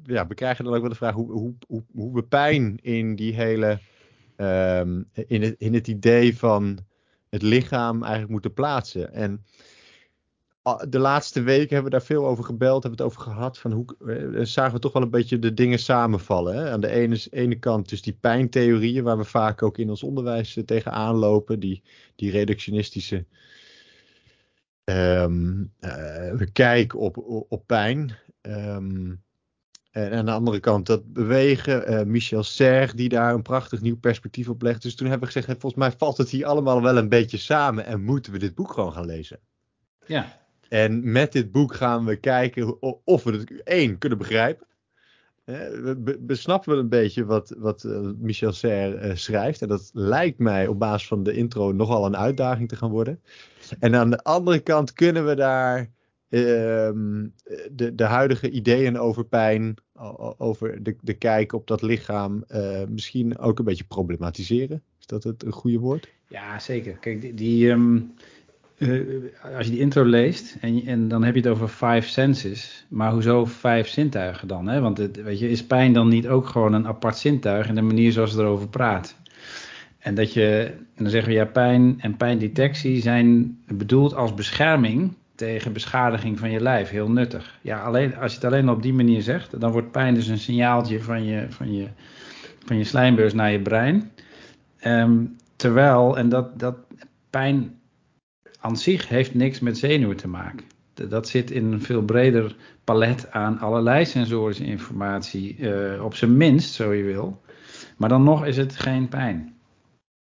ja, 0.04 0.26
we 0.26 0.34
krijgen 0.34 0.64
dan 0.64 0.74
ook 0.74 0.80
wel 0.80 0.90
de 0.90 0.96
vraag 0.96 1.14
hoe, 1.14 1.32
hoe, 1.32 1.54
hoe, 1.66 1.84
hoe 1.92 2.14
we 2.14 2.22
pijn 2.22 2.78
in 2.82 3.16
die 3.16 3.34
hele, 3.34 3.78
um, 4.36 5.08
in, 5.26 5.42
het, 5.42 5.54
in 5.58 5.74
het 5.74 5.88
idee 5.88 6.36
van 6.36 6.78
het 7.28 7.42
lichaam 7.42 8.02
eigenlijk 8.02 8.32
moeten 8.32 8.52
plaatsen. 8.52 9.12
En 9.12 9.44
de 10.88 10.98
laatste 10.98 11.42
weken 11.42 11.74
hebben 11.74 11.92
we 11.92 11.98
daar 11.98 12.06
veel 12.06 12.26
over 12.26 12.44
gebeld, 12.44 12.82
hebben 12.82 12.98
we 13.00 13.04
het 13.04 13.12
over 13.12 13.32
gehad. 13.32 13.58
Van 13.58 13.72
hoe 13.72 13.84
eh, 14.06 14.44
zagen 14.44 14.74
we 14.74 14.80
toch 14.80 14.92
wel 14.92 15.02
een 15.02 15.10
beetje 15.10 15.38
de 15.38 15.54
dingen 15.54 15.78
samenvallen. 15.78 16.54
Hè? 16.54 16.70
Aan 16.70 16.80
de 16.80 17.28
ene, 17.30 17.58
kant 17.58 17.88
dus 17.88 18.02
die 18.02 18.16
pijntheorieën, 18.20 19.04
waar 19.04 19.18
we 19.18 19.24
vaak 19.24 19.62
ook 19.62 19.78
in 19.78 19.90
ons 19.90 20.02
onderwijs 20.02 20.58
tegenaan 20.64 21.14
lopen. 21.14 21.60
Die, 21.60 21.82
die 22.16 22.30
reductionistische 22.30 23.24
um, 24.90 25.72
uh, 25.80 26.46
kijk 26.52 26.96
op, 26.96 27.16
op, 27.48 27.66
pijn. 27.66 28.16
Um, 28.42 29.22
en 29.90 30.12
aan 30.12 30.24
de 30.24 30.32
andere 30.32 30.60
kant 30.60 30.86
dat 30.86 31.12
bewegen. 31.12 31.92
Uh, 31.92 32.02
Michel 32.02 32.42
Serre, 32.42 32.94
die 32.94 33.08
daar 33.08 33.34
een 33.34 33.42
prachtig 33.42 33.80
nieuw 33.80 33.98
perspectief 33.98 34.48
op 34.48 34.62
legt. 34.62 34.82
Dus 34.82 34.94
toen 34.94 35.08
hebben 35.08 35.28
we 35.28 35.34
gezegd, 35.34 35.60
volgens 35.60 35.82
mij 35.82 35.92
valt 35.98 36.16
het 36.16 36.28
hier 36.28 36.46
allemaal 36.46 36.82
wel 36.82 36.96
een 36.96 37.08
beetje 37.08 37.38
samen. 37.38 37.84
En 37.84 38.02
moeten 38.02 38.32
we 38.32 38.38
dit 38.38 38.54
boek 38.54 38.72
gewoon 38.72 38.92
gaan 38.92 39.06
lezen. 39.06 39.40
Ja, 40.06 40.38
en 40.68 41.12
met 41.12 41.32
dit 41.32 41.52
boek 41.52 41.74
gaan 41.74 42.04
we 42.04 42.16
kijken 42.16 42.82
of 43.04 43.24
we 43.24 43.32
het 43.32 43.62
één 43.62 43.98
kunnen 43.98 44.18
begrijpen. 44.18 44.66
We 45.50 46.18
besnappen 46.20 46.78
een 46.78 46.88
beetje 46.88 47.24
wat, 47.24 47.54
wat 47.58 47.84
eh, 47.84 48.00
Michel 48.18 48.52
Serre 48.52 48.96
eh, 48.96 49.14
schrijft. 49.14 49.62
En 49.62 49.68
dat 49.68 49.90
lijkt 49.92 50.38
mij 50.38 50.66
op 50.66 50.78
basis 50.78 51.08
van 51.08 51.22
de 51.22 51.32
intro 51.32 51.72
nogal 51.72 52.06
een 52.06 52.16
uitdaging 52.16 52.68
te 52.68 52.76
gaan 52.76 52.90
worden. 52.90 53.20
En 53.78 53.94
aan 53.94 54.10
de 54.10 54.22
andere 54.22 54.58
kant 54.58 54.92
kunnen 54.92 55.26
we 55.26 55.34
daar 55.34 55.90
ehm, 56.28 57.26
de, 57.70 57.94
de 57.94 58.04
huidige 58.04 58.50
ideeën 58.50 58.98
over 58.98 59.24
pijn, 59.24 59.74
over 60.36 60.82
de, 60.82 60.96
de 61.00 61.14
kijk 61.14 61.52
op 61.52 61.66
dat 61.66 61.82
lichaam, 61.82 62.44
uh, 62.48 62.84
misschien 62.88 63.38
ook 63.38 63.58
een 63.58 63.64
beetje 63.64 63.84
problematiseren? 63.84 64.82
Is 64.98 65.06
dat 65.06 65.22
het 65.22 65.42
een 65.42 65.52
goede 65.52 65.78
woord? 65.78 66.12
Ja, 66.28 66.58
zeker. 66.58 66.92
Kijk, 66.92 67.36
die, 67.36 67.68
um, 67.68 68.14
uh, 68.80 69.24
als 69.56 69.66
je 69.66 69.72
die 69.72 69.80
intro 69.80 70.04
leest 70.04 70.56
en, 70.60 70.86
en 70.86 71.08
dan 71.08 71.24
heb 71.24 71.34
je 71.34 71.40
het 71.40 71.50
over 71.50 71.68
five 71.68 72.08
senses, 72.08 72.86
maar 72.88 73.12
hoezo 73.12 73.44
vijf 73.44 73.88
zintuigen 73.88 74.48
dan? 74.48 74.68
Hè? 74.68 74.80
Want 74.80 74.98
weet 74.98 75.38
je, 75.38 75.50
is 75.50 75.64
pijn 75.64 75.92
dan 75.92 76.08
niet 76.08 76.28
ook 76.28 76.46
gewoon 76.46 76.72
een 76.72 76.86
apart 76.86 77.16
zintuig 77.16 77.68
in 77.68 77.74
de 77.74 77.82
manier 77.82 78.12
zoals 78.12 78.32
ze 78.32 78.38
erover 78.38 78.68
praat? 78.68 79.16
En 79.98 80.14
dat 80.14 80.32
je, 80.32 80.70
en 80.94 81.02
dan 81.02 81.10
zeggen 81.10 81.30
we 81.30 81.38
ja, 81.38 81.44
pijn 81.44 81.96
en 81.98 82.16
pijndetectie 82.16 83.02
zijn 83.02 83.58
bedoeld 83.66 84.14
als 84.14 84.34
bescherming 84.34 85.12
tegen 85.34 85.72
beschadiging 85.72 86.38
van 86.38 86.50
je 86.50 86.60
lijf. 86.60 86.90
Heel 86.90 87.10
nuttig. 87.10 87.58
Ja, 87.60 87.82
alleen, 87.82 88.16
als 88.16 88.30
je 88.32 88.38
het 88.38 88.46
alleen 88.46 88.68
op 88.68 88.82
die 88.82 88.92
manier 88.92 89.22
zegt, 89.22 89.60
dan 89.60 89.72
wordt 89.72 89.90
pijn 89.90 90.14
dus 90.14 90.26
een 90.26 90.38
signaaltje 90.38 91.02
van 91.02 91.24
je, 91.24 91.46
van 91.48 91.74
je, 91.74 91.86
van 92.64 92.78
je 92.78 92.84
slijmbeurs 92.84 93.34
naar 93.34 93.52
je 93.52 93.60
brein. 93.60 94.10
Um, 94.84 95.36
terwijl, 95.56 96.18
en 96.18 96.28
dat, 96.28 96.58
dat 96.58 96.76
pijn 97.30 97.79
aan 98.60 98.76
zich 98.76 99.08
heeft 99.08 99.34
niks 99.34 99.60
met 99.60 99.78
zenuwen 99.78 100.16
te 100.16 100.28
maken. 100.28 100.66
Dat 101.08 101.28
zit 101.28 101.50
in 101.50 101.72
een 101.72 101.82
veel 101.82 102.02
breder 102.02 102.56
palet 102.84 103.30
aan 103.30 103.58
allerlei 103.58 104.04
sensorische 104.04 104.64
informatie. 104.64 105.56
Uh, 105.58 106.04
op 106.04 106.14
zijn 106.14 106.36
minst, 106.36 106.74
zo 106.74 106.92
je 106.92 107.02
wil. 107.02 107.40
Maar 107.96 108.08
dan 108.08 108.22
nog 108.22 108.46
is 108.46 108.56
het 108.56 108.76
geen 108.76 109.08
pijn. 109.08 109.54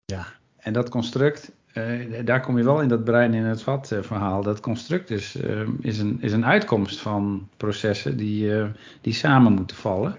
Ja. 0.04 0.26
En 0.56 0.72
dat 0.72 0.88
construct, 0.88 1.52
uh, 1.74 2.24
daar 2.24 2.40
kom 2.40 2.58
je 2.58 2.64
wel 2.64 2.80
in 2.80 2.88
dat 2.88 3.04
brein 3.04 3.34
in 3.34 3.44
het 3.44 3.62
vat 3.62 3.90
uh, 3.92 4.02
verhaal. 4.02 4.42
Dat 4.42 4.60
construct 4.60 5.10
is, 5.10 5.36
is, 5.80 5.98
een, 5.98 6.18
is 6.20 6.32
een 6.32 6.46
uitkomst 6.46 7.00
van 7.00 7.48
processen 7.56 8.16
die, 8.16 8.52
die 9.00 9.12
samen 9.12 9.52
moeten 9.52 9.76
vallen. 9.76 10.16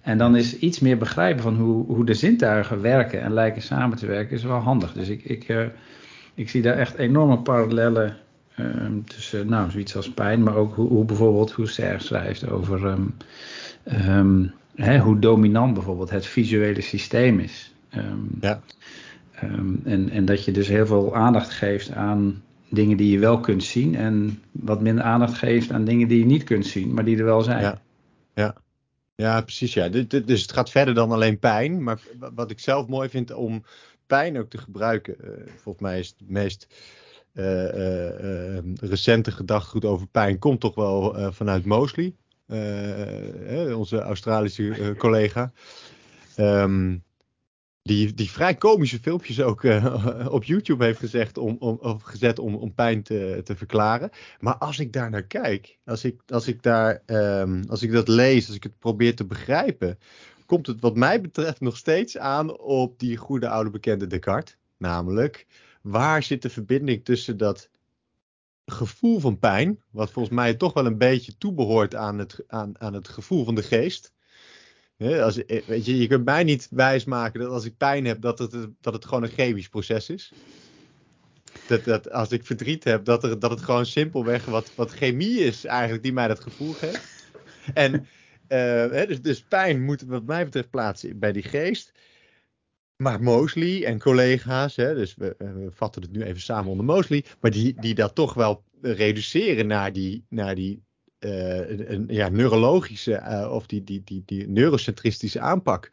En 0.00 0.18
dan 0.18 0.36
is 0.36 0.58
iets 0.58 0.80
meer 0.80 0.98
begrijpen 0.98 1.42
van 1.42 1.56
hoe, 1.56 1.86
hoe 1.86 2.04
de 2.04 2.14
zintuigen 2.14 2.80
werken 2.80 3.20
en 3.20 3.32
lijken 3.32 3.62
samen 3.62 3.96
te 3.96 4.06
werken, 4.06 4.36
is 4.36 4.42
wel 4.42 4.58
handig. 4.58 4.92
Dus 4.92 5.08
ik, 5.08 5.24
ik, 5.24 5.48
ik 6.36 6.50
zie 6.50 6.62
daar 6.62 6.76
echt 6.76 6.94
enorme 6.94 7.38
parallellen 7.38 8.16
ehm, 8.56 9.00
tussen, 9.04 9.48
nou, 9.48 9.70
zoiets 9.70 9.96
als 9.96 10.10
pijn, 10.10 10.42
maar 10.42 10.56
ook 10.56 10.74
hoe, 10.74 10.88
hoe 10.88 11.04
bijvoorbeeld 11.04 11.52
hoe 11.52 11.68
Serge 11.68 12.04
schrijft 12.04 12.50
over 12.50 12.84
um, 12.84 13.16
um, 14.08 14.52
hè, 14.74 14.98
hoe 14.98 15.18
dominant 15.18 15.74
bijvoorbeeld 15.74 16.10
het 16.10 16.26
visuele 16.26 16.80
systeem 16.80 17.38
is. 17.38 17.74
ja. 18.40 18.60
En, 19.84 20.10
en 20.10 20.24
dat 20.24 20.44
je 20.44 20.52
dus 20.52 20.68
heel 20.68 20.86
veel 20.86 21.14
aandacht 21.14 21.50
geeft 21.50 21.92
aan 21.92 22.42
dingen 22.68 22.96
die 22.96 23.10
je 23.10 23.18
wel 23.18 23.40
kunt 23.40 23.64
zien. 23.64 23.94
En 23.94 24.42
wat 24.50 24.80
minder 24.80 25.04
aandacht 25.04 25.34
geeft 25.34 25.70
aan 25.70 25.84
dingen 25.84 26.08
die 26.08 26.18
je 26.18 26.24
niet 26.24 26.44
kunt 26.44 26.66
zien, 26.66 26.94
maar 26.94 27.04
die 27.04 27.18
er 27.18 27.24
wel 27.24 27.42
zijn. 27.42 27.62
Ja, 27.62 27.80
ja. 28.34 28.54
ja 29.14 29.40
precies. 29.40 29.74
Ja. 29.74 29.88
Dus 29.88 30.42
het 30.42 30.52
gaat 30.52 30.70
verder 30.70 30.94
dan 30.94 31.12
alleen 31.12 31.38
pijn. 31.38 31.82
Maar 31.82 32.00
wat 32.34 32.50
ik 32.50 32.60
zelf 32.60 32.86
mooi 32.86 33.08
vind 33.08 33.32
om 33.32 33.62
pijn 34.06 34.38
ook 34.38 34.50
te 34.50 34.58
gebruiken. 34.58 35.16
Uh, 35.20 35.30
volgens 35.46 35.84
mij 35.84 35.98
is 35.98 36.08
het 36.18 36.30
meest 36.30 36.66
uh, 37.32 38.54
uh, 38.54 38.58
recente 38.74 39.30
gedachtegoed 39.30 39.84
over 39.84 40.06
pijn 40.06 40.38
komt 40.38 40.60
toch 40.60 40.74
wel 40.74 41.32
vanuit 41.32 41.64
Mosley. 41.64 42.14
onze 43.74 44.00
Australische 44.00 44.94
collega. 44.98 45.52
Um, 46.36 47.04
die, 47.86 48.14
die 48.14 48.30
vrij 48.30 48.54
komische 48.54 48.98
filmpjes 48.98 49.40
ook 49.40 49.62
uh, 49.62 50.26
op 50.30 50.44
YouTube 50.44 50.84
heeft 50.84 50.98
gezegd 50.98 51.38
om, 51.38 51.56
om, 51.58 51.78
of 51.80 52.02
gezet 52.02 52.38
om, 52.38 52.54
om 52.54 52.74
pijn 52.74 53.02
te, 53.02 53.40
te 53.44 53.56
verklaren. 53.56 54.10
Maar 54.40 54.56
als 54.56 54.78
ik 54.78 54.92
daar 54.92 55.10
naar 55.10 55.26
kijk, 55.26 55.78
als 55.84 56.04
ik, 56.04 56.20
als, 56.26 56.48
ik 56.48 56.62
daar, 56.62 57.02
um, 57.06 57.64
als 57.68 57.82
ik 57.82 57.92
dat 57.92 58.08
lees, 58.08 58.46
als 58.46 58.56
ik 58.56 58.62
het 58.62 58.78
probeer 58.78 59.14
te 59.16 59.24
begrijpen, 59.24 59.98
komt 60.46 60.66
het 60.66 60.80
wat 60.80 60.96
mij 60.96 61.20
betreft 61.20 61.60
nog 61.60 61.76
steeds 61.76 62.18
aan 62.18 62.58
op 62.58 62.98
die 62.98 63.16
goede 63.16 63.48
oude 63.48 63.70
bekende 63.70 64.06
Descartes. 64.06 64.56
Namelijk, 64.76 65.46
waar 65.80 66.22
zit 66.22 66.42
de 66.42 66.50
verbinding 66.50 67.04
tussen 67.04 67.36
dat 67.36 67.70
gevoel 68.66 69.20
van 69.20 69.38
pijn, 69.38 69.82
wat 69.90 70.10
volgens 70.10 70.34
mij 70.34 70.54
toch 70.54 70.72
wel 70.72 70.86
een 70.86 70.98
beetje 70.98 71.38
toebehoort 71.38 71.94
aan 71.94 72.18
het, 72.18 72.44
aan, 72.46 72.80
aan 72.80 72.94
het 72.94 73.08
gevoel 73.08 73.44
van 73.44 73.54
de 73.54 73.62
geest 73.62 74.14
als, 74.98 75.44
eh, 75.44 75.66
weet 75.66 75.84
je, 75.84 75.98
je 75.98 76.06
kunt 76.06 76.24
mij 76.24 76.44
niet 76.44 76.68
wijsmaken 76.70 77.40
dat 77.40 77.50
als 77.50 77.64
ik 77.64 77.76
pijn 77.76 78.04
heb, 78.04 78.20
dat 78.20 78.38
het, 78.38 78.68
dat 78.80 78.92
het 78.92 79.04
gewoon 79.04 79.22
een 79.22 79.28
chemisch 79.28 79.68
proces 79.68 80.10
is. 80.10 80.32
Dat, 81.66 81.84
dat 81.84 82.10
als 82.10 82.30
ik 82.30 82.46
verdriet 82.46 82.84
heb, 82.84 83.04
dat, 83.04 83.40
dat 83.40 83.50
het 83.50 83.60
gewoon 83.60 83.86
simpelweg 83.86 84.44
wat, 84.44 84.70
wat 84.74 84.90
chemie 84.90 85.38
is 85.38 85.64
eigenlijk 85.64 86.02
die 86.02 86.12
mij 86.12 86.28
dat 86.28 86.40
gevoel 86.40 86.72
geeft. 86.72 87.14
En 87.74 88.06
uh, 88.48 89.06
dus, 89.06 89.22
dus 89.22 89.42
pijn 89.42 89.84
moet 89.84 90.02
wat 90.02 90.24
mij 90.24 90.44
betreft 90.44 90.70
plaatsen 90.70 91.18
bij 91.18 91.32
die 91.32 91.42
geest. 91.42 91.92
Maar 92.96 93.22
Mosley 93.22 93.84
en 93.84 93.98
collega's, 93.98 94.76
hè, 94.76 94.94
dus 94.94 95.14
we, 95.14 95.34
eh, 95.38 95.52
we, 95.52 95.68
vatten 95.70 96.02
het 96.02 96.12
nu 96.12 96.22
even 96.22 96.40
samen 96.40 96.70
onder 96.70 96.84
Mosley, 96.84 97.24
maar 97.40 97.50
die, 97.50 97.80
die 97.80 97.94
dat 97.94 98.14
toch 98.14 98.34
wel 98.34 98.64
reduceren 98.80 99.66
naar 99.66 99.92
die, 99.92 100.24
naar 100.28 100.54
die 100.54 100.82
uh, 101.20 101.88
een 101.88 102.04
ja, 102.08 102.28
neurologische 102.28 103.48
of 103.50 103.66
die, 103.66 103.84
die, 103.84 104.02
die, 104.04 104.22
die 104.26 104.48
neurocentristische 104.48 105.40
aanpak. 105.40 105.90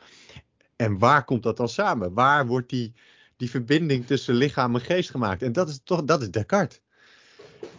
En 0.75 0.97
waar 0.97 1.23
komt 1.23 1.43
dat 1.43 1.57
dan 1.57 1.69
samen? 1.69 2.13
Waar 2.13 2.47
wordt 2.47 2.69
die, 2.69 2.93
die 3.37 3.49
verbinding 3.49 4.05
tussen 4.05 4.35
lichaam 4.35 4.75
en 4.75 4.81
geest 4.81 5.09
gemaakt? 5.09 5.41
En 5.41 5.51
dat 5.51 5.69
is 5.69 5.79
toch 5.83 6.03
dat 6.03 6.21
is 6.21 6.31
Descartes. 6.31 6.81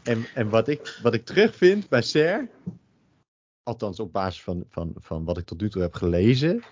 En, 0.03 0.27
en 0.35 0.49
wat, 0.49 0.69
ik, 0.69 0.99
wat 1.03 1.15
ik 1.15 1.25
terugvind 1.25 1.89
bij 1.89 2.03
Serre, 2.03 2.49
althans 3.65 4.01
op 4.01 4.13
basis 4.13 4.43
van, 4.43 4.65
van, 4.69 4.95
van 4.97 5.25
wat 5.25 5.39
ik 5.39 5.45
tot 5.45 5.61
nu 5.61 5.71
toe 5.71 5.83
heb 5.83 5.95
gelezen, 5.95 6.63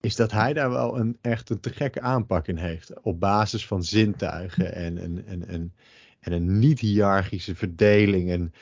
is 0.00 0.16
dat 0.16 0.32
hij 0.32 0.52
daar 0.52 0.70
wel 0.70 0.98
een 0.98 1.18
echt 1.20 1.50
een 1.50 1.60
te 1.60 1.70
gekke 1.70 2.00
aanpak 2.00 2.46
in 2.46 2.56
heeft. 2.56 3.00
Op 3.02 3.20
basis 3.20 3.66
van 3.66 3.82
zintuigen 3.82 4.74
en, 4.74 4.98
en, 4.98 5.26
en, 5.26 5.48
en, 5.48 5.74
en 6.20 6.32
een 6.32 6.58
niet-hiërarchische 6.58 7.54
verdeling. 7.54 8.30
En, 8.30 8.52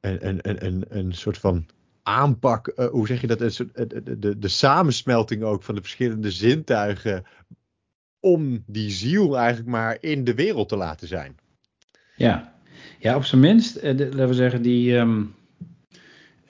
een, 0.00 0.48
een, 0.48 0.66
een, 0.66 0.84
een 0.88 1.12
soort 1.12 1.38
van 1.38 1.66
aanpak, 2.02 2.72
uh, 2.76 2.86
hoe 2.86 3.06
zeg 3.06 3.20
je 3.20 3.26
dat, 3.26 3.40
een 3.40 3.70
de, 3.88 4.18
de, 4.18 4.38
de 4.38 4.48
samensmelting 4.48 5.42
ook 5.42 5.62
van 5.62 5.74
de 5.74 5.80
verschillende 5.80 6.30
zintuigen 6.30 7.24
om 8.20 8.64
die 8.66 8.90
ziel 8.90 9.38
eigenlijk 9.38 9.68
maar 9.68 9.96
in 10.00 10.24
de 10.24 10.34
wereld 10.34 10.68
te 10.68 10.76
laten 10.76 11.08
zijn. 11.08 11.36
Ja, 12.16 12.54
ja 12.98 13.16
op 13.16 13.24
zijn 13.24 13.40
minst, 13.40 13.76
eh, 13.76 13.98
laten 13.98 14.28
we 14.28 14.34
zeggen, 14.34 14.62
die, 14.62 14.96
um, 14.96 15.34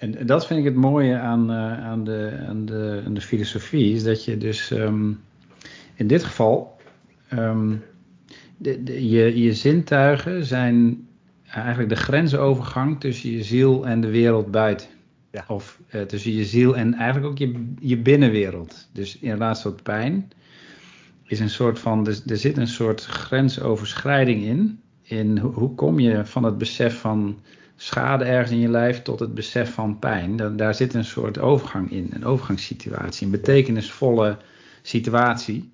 en 0.02 0.26
dat 0.26 0.46
vind 0.46 0.58
ik 0.58 0.64
het 0.64 0.74
mooie 0.74 1.18
aan, 1.18 1.50
uh, 1.50 1.84
aan, 1.84 2.04
de, 2.04 2.44
aan, 2.48 2.64
de, 2.64 3.02
aan 3.06 3.14
de 3.14 3.20
filosofie, 3.20 3.94
is 3.94 4.02
dat 4.02 4.24
je 4.24 4.38
dus 4.38 4.70
um, 4.70 5.20
in 5.94 6.06
dit 6.06 6.24
geval, 6.24 6.76
um, 7.32 7.82
de, 8.56 8.82
de, 8.82 9.08
je, 9.08 9.42
je 9.42 9.54
zintuigen 9.54 10.44
zijn 10.44 11.06
eigenlijk 11.46 11.88
de 11.88 11.96
grensovergang 11.96 13.00
tussen 13.00 13.30
je 13.30 13.42
ziel 13.42 13.86
en 13.86 14.00
de 14.00 14.10
wereld 14.10 14.50
buiten. 14.50 14.88
Ja. 15.30 15.44
Of 15.48 15.80
uh, 15.94 16.02
tussen 16.02 16.32
je 16.32 16.44
ziel 16.44 16.76
en 16.76 16.94
eigenlijk 16.94 17.30
ook 17.30 17.38
je, 17.38 17.72
je 17.80 17.98
binnenwereld. 17.98 18.88
Dus 18.92 19.18
inderdaad, 19.18 19.58
soort 19.58 19.82
pijn 19.82 20.30
is 21.26 21.40
een 21.40 21.50
soort 21.50 21.78
van, 21.78 22.06
er, 22.06 22.20
er 22.26 22.36
zit 22.36 22.56
een 22.56 22.68
soort 22.68 23.04
grensoverschrijding 23.04 24.42
in. 24.42 24.80
In 25.02 25.38
hoe, 25.38 25.52
hoe, 25.52 25.74
kom 25.74 25.98
je 25.98 26.26
van 26.26 26.44
het 26.44 26.58
besef 26.58 27.00
van 27.00 27.38
schade 27.76 28.24
ergens 28.24 28.50
in 28.50 28.58
je 28.58 28.68
lijf 28.68 29.02
tot 29.02 29.20
het 29.20 29.34
besef 29.34 29.72
van 29.72 29.98
pijn? 29.98 30.36
Daar, 30.36 30.56
daar 30.56 30.74
zit 30.74 30.94
een 30.94 31.04
soort 31.04 31.38
overgang 31.38 31.90
in, 31.90 32.10
een 32.12 32.24
overgangssituatie, 32.24 33.26
een 33.26 33.32
betekenisvolle 33.32 34.36
situatie. 34.82 35.70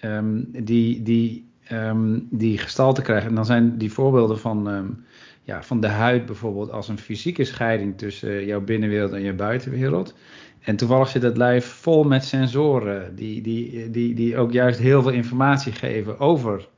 Um, 0.00 0.48
die, 0.50 1.02
die 1.02 1.48
um, 1.72 2.28
die 2.30 2.58
gestalte 2.58 3.02
krijgen. 3.02 3.28
En 3.28 3.34
dan 3.34 3.46
zijn 3.46 3.78
die 3.78 3.92
voorbeelden 3.92 4.38
van, 4.38 4.66
um, 4.66 5.04
ja, 5.42 5.62
van 5.62 5.80
de 5.80 5.86
huid 5.86 6.26
bijvoorbeeld 6.26 6.70
als 6.70 6.88
een 6.88 6.98
fysieke 6.98 7.44
scheiding 7.44 7.98
tussen 7.98 8.44
jouw 8.46 8.60
binnenwereld 8.60 9.12
en 9.12 9.22
je 9.22 9.32
buitenwereld. 9.32 10.14
En 10.60 10.76
toevallig 10.76 11.08
zit 11.08 11.22
het 11.22 11.36
lijf 11.36 11.66
vol 11.66 12.04
met 12.04 12.24
sensoren 12.24 13.16
die, 13.16 13.42
die, 13.42 13.90
die, 13.90 14.14
die 14.14 14.36
ook 14.36 14.52
juist 14.52 14.78
heel 14.78 15.02
veel 15.02 15.12
informatie 15.12 15.72
geven 15.72 16.18
over 16.18 16.68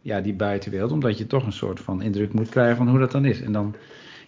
ja, 0.00 0.20
die 0.20 0.34
buitenwereld. 0.34 0.92
Omdat 0.92 1.18
je 1.18 1.26
toch 1.26 1.46
een 1.46 1.52
soort 1.52 1.80
van 1.80 2.02
indruk 2.02 2.32
moet 2.32 2.48
krijgen 2.48 2.76
van 2.76 2.88
hoe 2.88 2.98
dat 2.98 3.12
dan 3.12 3.24
is. 3.24 3.40
En 3.40 3.52
dan, 3.52 3.74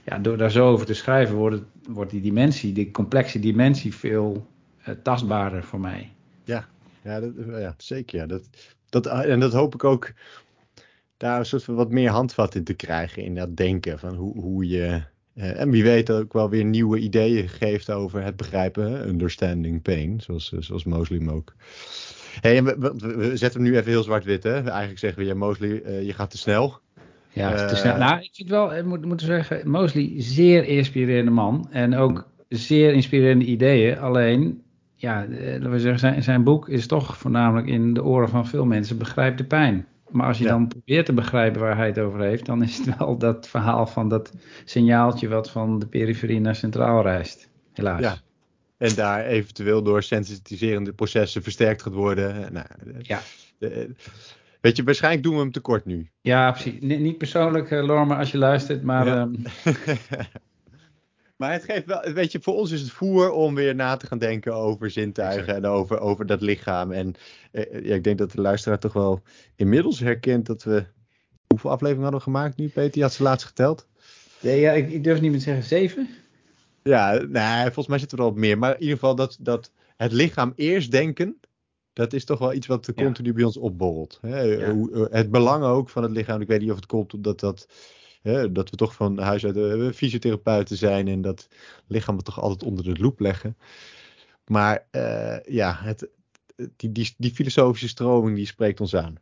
ja, 0.05 0.19
door 0.19 0.37
daar 0.37 0.51
zo 0.51 0.69
over 0.69 0.87
te 0.87 0.95
schrijven, 0.95 1.37
wordt, 1.37 1.57
het, 1.57 1.65
wordt 1.89 2.11
die 2.11 2.21
dimensie, 2.21 2.73
die 2.73 2.91
complexe 2.91 3.39
dimensie, 3.39 3.95
veel 3.95 4.47
uh, 4.89 4.95
tastbaarder 5.03 5.65
voor 5.65 5.81
mij. 5.81 6.13
Ja, 6.45 6.69
ja, 7.03 7.21
ja 7.37 7.75
zeker. 7.77 8.19
Ja. 8.19 8.27
Dat, 8.27 8.49
dat, 8.89 9.07
en 9.07 9.41
dat 9.41 9.53
hoop 9.53 9.75
ik 9.75 9.85
ook 9.85 10.13
daar 11.17 11.39
een 11.39 11.47
soort 11.47 11.65
van 11.65 11.75
wat 11.75 11.91
meer 11.91 12.11
handvat 12.11 12.55
in 12.55 12.65
te 12.65 12.75
krijgen 12.75 13.23
in 13.23 13.35
dat 13.35 13.57
denken 13.57 13.99
van 13.99 14.15
hoe, 14.15 14.41
hoe 14.41 14.69
je. 14.69 15.03
Uh, 15.35 15.61
en 15.61 15.71
wie 15.71 15.83
weet 15.83 16.11
ook 16.11 16.33
wel 16.33 16.51
weer 16.51 16.65
nieuwe 16.65 16.99
ideeën 16.99 17.49
geeft 17.49 17.91
over 17.91 18.23
het 18.23 18.37
begrijpen, 18.37 19.09
understanding 19.09 19.83
pain, 19.83 20.21
zoals, 20.21 20.53
eh, 20.53 20.61
zoals 20.61 20.85
Mosley 20.85 21.29
ook. 21.29 21.55
Hey, 22.41 22.63
we, 22.63 22.77
we, 22.79 23.17
we, 23.17 23.37
zetten 23.37 23.63
hem 23.63 23.71
nu 23.71 23.77
even 23.77 23.91
heel 23.91 24.03
zwart-wit. 24.03 24.43
Hè? 24.43 24.63
Eigenlijk 24.63 24.99
zeggen 24.99 25.23
we, 25.23 25.29
ja, 25.29 25.35
Mosley, 25.35 25.83
uh, 25.83 26.03
je 26.03 26.13
gaat 26.13 26.31
te 26.31 26.39
snel. 26.39 26.79
Ja, 27.29 27.67
te 27.67 27.77
snel. 27.77 27.97
Nou, 27.97 28.21
ik 28.21 28.31
vind 28.33 28.49
wel, 28.49 28.75
ik 28.75 28.85
moet, 28.85 29.05
moet 29.05 29.21
zeggen, 29.21 29.71
Mosley, 29.71 30.13
zeer 30.17 30.65
inspirerende 30.65 31.31
man. 31.31 31.69
En 31.71 31.97
ook 31.97 32.29
zeer 32.49 32.93
inspirerende 32.93 33.45
ideeën. 33.45 33.99
Alleen, 33.99 34.63
ja, 34.95 35.27
laten 35.29 35.71
we 35.71 35.81
zeggen, 35.81 35.99
zijn, 35.99 36.23
zijn 36.23 36.45
boek 36.45 36.69
is 36.69 36.87
toch 36.87 37.17
voornamelijk 37.17 37.67
in 37.67 37.95
de 37.95 38.05
oren 38.05 38.29
van 38.29 38.47
veel 38.47 38.65
mensen 38.65 38.99
begrijpt 38.99 39.39
de 39.39 39.45
pijn. 39.45 39.87
Maar 40.11 40.27
als 40.27 40.39
je 40.39 40.45
dan 40.45 40.69
probeert 40.69 41.07
te 41.07 41.13
begrijpen 41.13 41.61
waar 41.61 41.77
hij 41.77 41.87
het 41.87 41.99
over 41.99 42.21
heeft, 42.21 42.47
dan 42.47 42.63
is 42.63 42.79
het 42.79 42.99
wel 42.99 43.19
dat 43.19 43.49
verhaal 43.49 43.87
van 43.87 44.09
dat 44.09 44.33
signaaltje 44.65 45.29
wat 45.29 45.51
van 45.51 45.79
de 45.79 45.87
periferie 45.87 46.41
naar 46.41 46.55
centraal 46.55 47.03
reist. 47.03 47.49
Helaas. 47.73 48.01
Ja. 48.01 48.17
En 48.77 48.95
daar 48.95 49.25
eventueel 49.25 49.83
door 49.83 50.03
sensitiserende 50.03 50.93
processen 50.93 51.43
versterkt 51.43 51.83
gaat 51.83 51.93
worden. 51.93 52.53
Nou, 52.53 52.67
ja. 53.03 53.21
weet 54.61 54.77
je, 54.77 54.83
waarschijnlijk 54.83 55.23
doen 55.23 55.35
we 55.35 55.41
hem 55.41 55.53
tekort 55.53 55.85
nu. 55.85 56.09
Ja, 56.21 56.51
precies. 56.51 56.81
niet 56.81 57.19
persoonlijk, 57.19 57.71
uh, 57.71 57.85
Lorma, 57.85 58.19
als 58.19 58.31
je 58.31 58.39
luistert, 58.39 58.83
maar. 58.83 59.07
Ja. 59.07 59.21
Um... 59.21 59.43
Maar 61.37 61.53
het 61.53 61.65
geeft 61.65 61.87
wel, 61.87 62.13
weet 62.13 62.33
je, 62.33 62.41
voor 62.41 62.55
ons 62.55 62.71
is 62.71 62.81
het 62.81 62.91
voer 62.91 63.31
om 63.31 63.55
weer 63.55 63.75
na 63.75 63.97
te 63.97 64.07
gaan 64.07 64.19
denken 64.19 64.55
over 64.55 64.91
zintuigen 64.91 65.55
en 65.55 65.67
over, 65.67 66.01
over 66.01 66.27
dat 66.27 66.41
lichaam. 66.41 66.93
En 66.93 67.15
eh, 67.53 67.85
ja, 67.85 67.95
ik 67.95 68.05
denk 68.05 68.19
dat 68.19 68.31
de 68.33 68.41
luisteraar 68.41 68.79
toch 68.79 68.93
wel 68.93 69.23
inmiddels 69.57 70.01
herkent 70.01 70.47
dat 70.47 70.63
we. 70.63 70.85
Hoeveel 71.47 71.71
afleveringen 71.71 72.13
hadden 72.13 72.33
we 72.33 72.37
gemaakt 72.37 72.57
nu, 72.57 72.69
Peter? 72.69 72.97
Je 72.99 73.03
had 73.03 73.13
ze 73.13 73.23
laatst 73.23 73.47
geteld. 73.47 73.87
Nee, 74.41 74.61
ja, 74.61 74.73
ik, 74.73 74.91
ik 74.91 75.05
durf 75.05 75.21
niet 75.21 75.31
meer 75.31 75.39
te 75.39 75.45
zeggen 75.45 75.65
zeven. 75.65 76.09
Ja, 76.89 77.13
nee, 77.13 77.65
volgens 77.65 77.87
mij 77.87 77.99
zitten 77.99 78.17
we 78.17 78.23
er 78.23 78.29
al 78.29 78.35
op 78.35 78.41
meer. 78.41 78.59
Maar 78.59 78.75
in 78.75 78.81
ieder 78.81 78.95
geval 78.95 79.15
dat, 79.15 79.37
dat 79.41 79.71
het 79.97 80.13
lichaam 80.13 80.53
eerst 80.57 80.91
denken. 80.91 81.41
Dat 81.93 82.13
is 82.13 82.25
toch 82.25 82.39
wel 82.39 82.53
iets 82.53 82.67
wat 82.67 82.93
continu 82.95 83.33
bij 83.33 83.45
ons 83.45 83.57
opborrelt. 83.57 84.19
Hè? 84.21 84.41
Ja. 84.41 85.09
Het 85.11 85.31
belang 85.31 85.65
ook 85.65 85.89
van 85.89 86.03
het 86.03 86.13
lichaam. 86.13 86.41
Ik 86.41 86.49
weet 86.49 86.61
niet 86.61 86.71
of 86.71 86.77
het 86.77 86.87
komt 86.87 87.15
omdat 87.15 87.41
dat 87.41 87.67
dat 88.53 88.71
we 88.71 88.77
toch 88.77 88.95
van 88.95 89.19
huis 89.19 89.45
uit 89.45 89.57
uh, 89.57 89.93
fysiotherapeuten 89.93 90.77
zijn 90.77 91.09
en 91.09 91.23
dat 91.23 91.49
lichaam 91.87 92.17
we 92.17 92.23
toch 92.23 92.41
altijd 92.41 92.63
onder 92.63 92.85
de 92.85 93.01
loep 93.01 93.21
leggen. 93.21 93.57
Maar 94.47 94.87
uh, 94.93 95.37
ja, 95.41 95.79
het, 95.83 96.09
die, 96.77 96.93
die, 96.93 97.15
die, 97.19 97.35
filosofische 97.35 97.89
stroming 97.89 98.37
die 98.37 98.47
spreekt 98.47 98.81
ons 98.81 98.97
aan. 98.97 99.17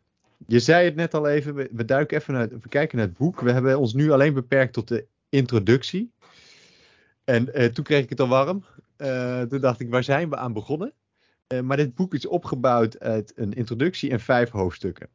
Je 0.47 0.59
zei 0.59 0.85
het 0.85 0.95
net 0.95 1.13
al 1.13 1.27
even, 1.27 1.55
we, 1.55 1.69
we 1.71 1.85
duiken 1.85 2.17
even 2.17 2.33
naar, 2.33 2.49
we 2.49 2.69
kijken 2.69 2.97
naar 2.97 3.07
het 3.07 3.17
boek. 3.17 3.39
We 3.39 3.51
hebben 3.51 3.79
ons 3.79 3.93
nu 3.93 4.11
alleen 4.11 4.33
beperkt 4.33 4.73
tot 4.73 4.87
de 4.87 5.05
introductie. 5.29 6.12
En 7.23 7.49
uh, 7.53 7.65
toen 7.65 7.83
kreeg 7.83 8.03
ik 8.03 8.09
het 8.09 8.19
al 8.19 8.27
warm. 8.27 8.63
toen 9.49 9.61
dacht 9.61 9.79
ik, 9.79 9.89
waar 9.89 10.03
zijn 10.03 10.29
we 10.29 10.37
aan 10.37 10.53
begonnen? 10.53 10.93
maar 11.63 11.77
dit 11.77 11.95
boek 11.95 12.13
is 12.13 12.25
opgebouwd 12.25 12.99
uit 12.99 13.31
een 13.35 13.53
introductie 13.53 14.11
en 14.11 14.19
vijf 14.19 14.49
hoofdstukken. 14.49 15.09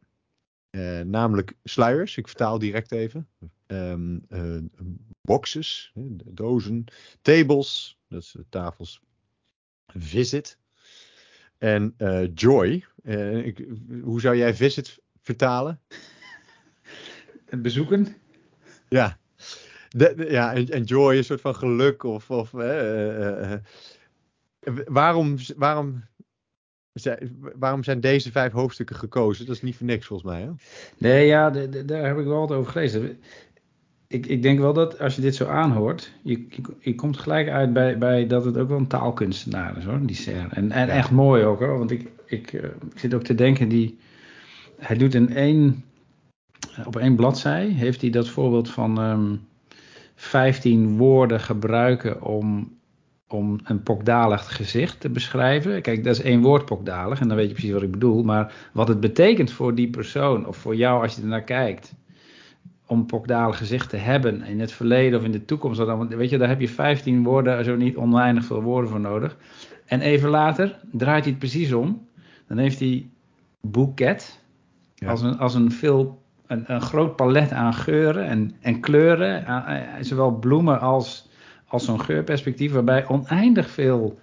Namelijk 1.04 1.52
sluiers, 1.64 2.16
ik 2.16 2.28
vertaal 2.28 2.58
direct 2.58 2.92
even. 2.92 3.28
Um, 3.66 4.26
boxes, 5.20 5.92
dozen. 6.24 6.84
Tables, 7.22 7.98
dat 8.08 8.22
is 8.22 8.36
tafels. 8.48 9.00
Visit. 9.86 10.58
En 11.58 11.94
joy. 12.34 12.84
Ik, 13.42 13.66
hoe 14.02 14.20
zou 14.20 14.36
jij 14.36 14.54
visit 14.54 14.98
vertalen? 15.22 15.80
Bezoeken. 17.62 18.16
Ja. 18.88 19.18
De, 19.88 20.26
ja, 20.30 20.54
en, 20.54 20.68
en, 20.68 20.83
joy 20.83 21.16
een 21.16 21.25
soort 21.25 21.40
van 21.40 21.54
geluk 21.54 22.02
of. 22.02 22.30
of 22.30 22.50
waarom, 24.87 25.37
waarom 25.57 26.02
waarom 27.59 27.85
zijn 27.85 28.00
deze 28.00 28.30
vijf 28.30 28.52
hoofdstukken 28.52 28.97
gekozen? 28.97 29.47
Dat 29.47 29.54
is 29.54 29.62
niet 29.62 29.76
voor 29.76 29.87
niks 29.87 30.07
volgens 30.07 30.30
mij. 30.30 30.40
Hè? 30.40 30.50
Nee, 30.99 31.26
ja, 31.26 31.50
daar 31.50 32.07
heb 32.07 32.18
ik 32.18 32.25
wel 32.25 32.40
wat 32.40 32.52
over 32.52 32.73
gelezen. 32.73 33.18
Ik, 34.07 34.26
ik 34.26 34.42
denk 34.42 34.59
wel 34.59 34.73
dat 34.73 34.99
als 34.99 35.14
je 35.14 35.21
dit 35.21 35.35
zo 35.35 35.47
aanhoort, 35.47 36.12
je, 36.23 36.47
je, 36.49 36.62
je, 36.80 36.95
komt 36.95 37.18
gelijk 37.18 37.49
uit 37.49 37.73
bij, 37.73 37.99
bij 37.99 38.26
dat 38.26 38.45
het 38.45 38.57
ook 38.57 38.68
wel 38.68 38.78
een 38.78 38.87
taalkunstenaar 38.87 39.76
is 39.76 39.85
hoor, 39.85 40.07
die. 40.07 40.33
En, 40.50 40.73
en 40.73 40.88
echt 40.88 41.11
mooi 41.11 41.45
ook 41.45 41.59
hoor, 41.59 41.78
want 41.78 41.90
ik, 41.90 42.11
ik, 42.26 42.52
ik 42.52 42.99
zit 42.99 43.14
ook 43.14 43.23
te 43.23 43.35
denken, 43.35 43.68
die, 43.68 43.99
hij 44.78 44.97
doet 44.97 45.14
in 45.14 45.35
één, 45.35 45.85
op 46.85 46.97
één 46.97 47.16
bladzij, 47.16 47.66
heeft 47.66 48.00
hij 48.00 48.11
dat 48.11 48.28
voorbeeld 48.28 48.71
van 48.71 48.99
um, 48.99 49.04
ehm, 49.04 49.37
15 50.20 50.96
woorden 50.96 51.40
gebruiken 51.40 52.22
om 52.22 52.76
om 53.28 53.59
een 53.64 53.83
pokdalig 53.83 54.57
gezicht 54.57 55.00
te 55.00 55.11
beschrijven. 55.11 55.83
Kijk, 55.83 56.04
dat 56.04 56.14
is 56.14 56.22
één 56.22 56.42
woord 56.42 56.64
pokdalig 56.64 57.20
en 57.20 57.28
dan 57.28 57.37
weet 57.37 57.46
je 57.48 57.52
precies 57.52 57.72
wat 57.72 57.83
ik 57.83 57.90
bedoel. 57.90 58.22
Maar 58.22 58.54
wat 58.72 58.88
het 58.88 59.00
betekent 59.00 59.52
voor 59.52 59.74
die 59.74 59.90
persoon 59.90 60.46
of 60.46 60.57
voor 60.57 60.76
jou 60.76 61.02
als 61.02 61.14
je 61.14 61.22
ernaar 61.22 61.44
kijkt. 61.44 61.94
Om 62.87 63.07
pokdalig 63.07 63.59
gezicht 63.59 63.90
te 63.90 63.96
hebben 63.96 64.42
in 64.42 64.61
het 64.61 64.72
verleden 64.72 65.18
of 65.18 65.24
in 65.24 65.33
de 65.33 65.44
toekomst. 65.44 65.78
Dan, 65.78 66.09
weet 66.09 66.31
je, 66.31 66.38
daar 66.38 66.48
heb 66.48 66.61
je 66.61 66.68
15 66.68 67.22
woorden, 67.22 67.64
zo 67.64 67.76
niet 67.76 67.96
oneindig 67.96 68.44
veel 68.44 68.62
woorden 68.62 68.90
voor 68.90 69.00
nodig. 69.00 69.37
En 69.85 70.00
even 70.00 70.31
later 70.31 70.78
draait 70.92 71.22
hij 71.22 71.31
het 71.31 71.38
precies 71.38 71.72
om. 71.72 72.07
Dan 72.46 72.59
heeft 72.59 72.78
hij 72.78 73.11
boeket 73.61 74.40
ja. 74.94 75.11
als, 75.11 75.22
een, 75.22 75.38
als 75.38 75.54
een, 75.54 75.72
veel, 75.72 76.22
een, 76.48 76.64
een 76.66 76.80
groot 76.80 77.16
palet 77.16 77.52
aan 77.52 77.74
geuren 77.74 78.26
en, 78.26 78.54
en 78.61 78.80
kleuren. 78.80 79.44
zowel 80.00 80.30
bloemen 80.30 80.80
als 80.80 81.28
als 81.68 81.84
zo'n 81.84 82.00
geurperspectief, 82.00 82.72
waarbij 82.72 83.08
oneindig 83.08 83.70
veel 83.70 84.18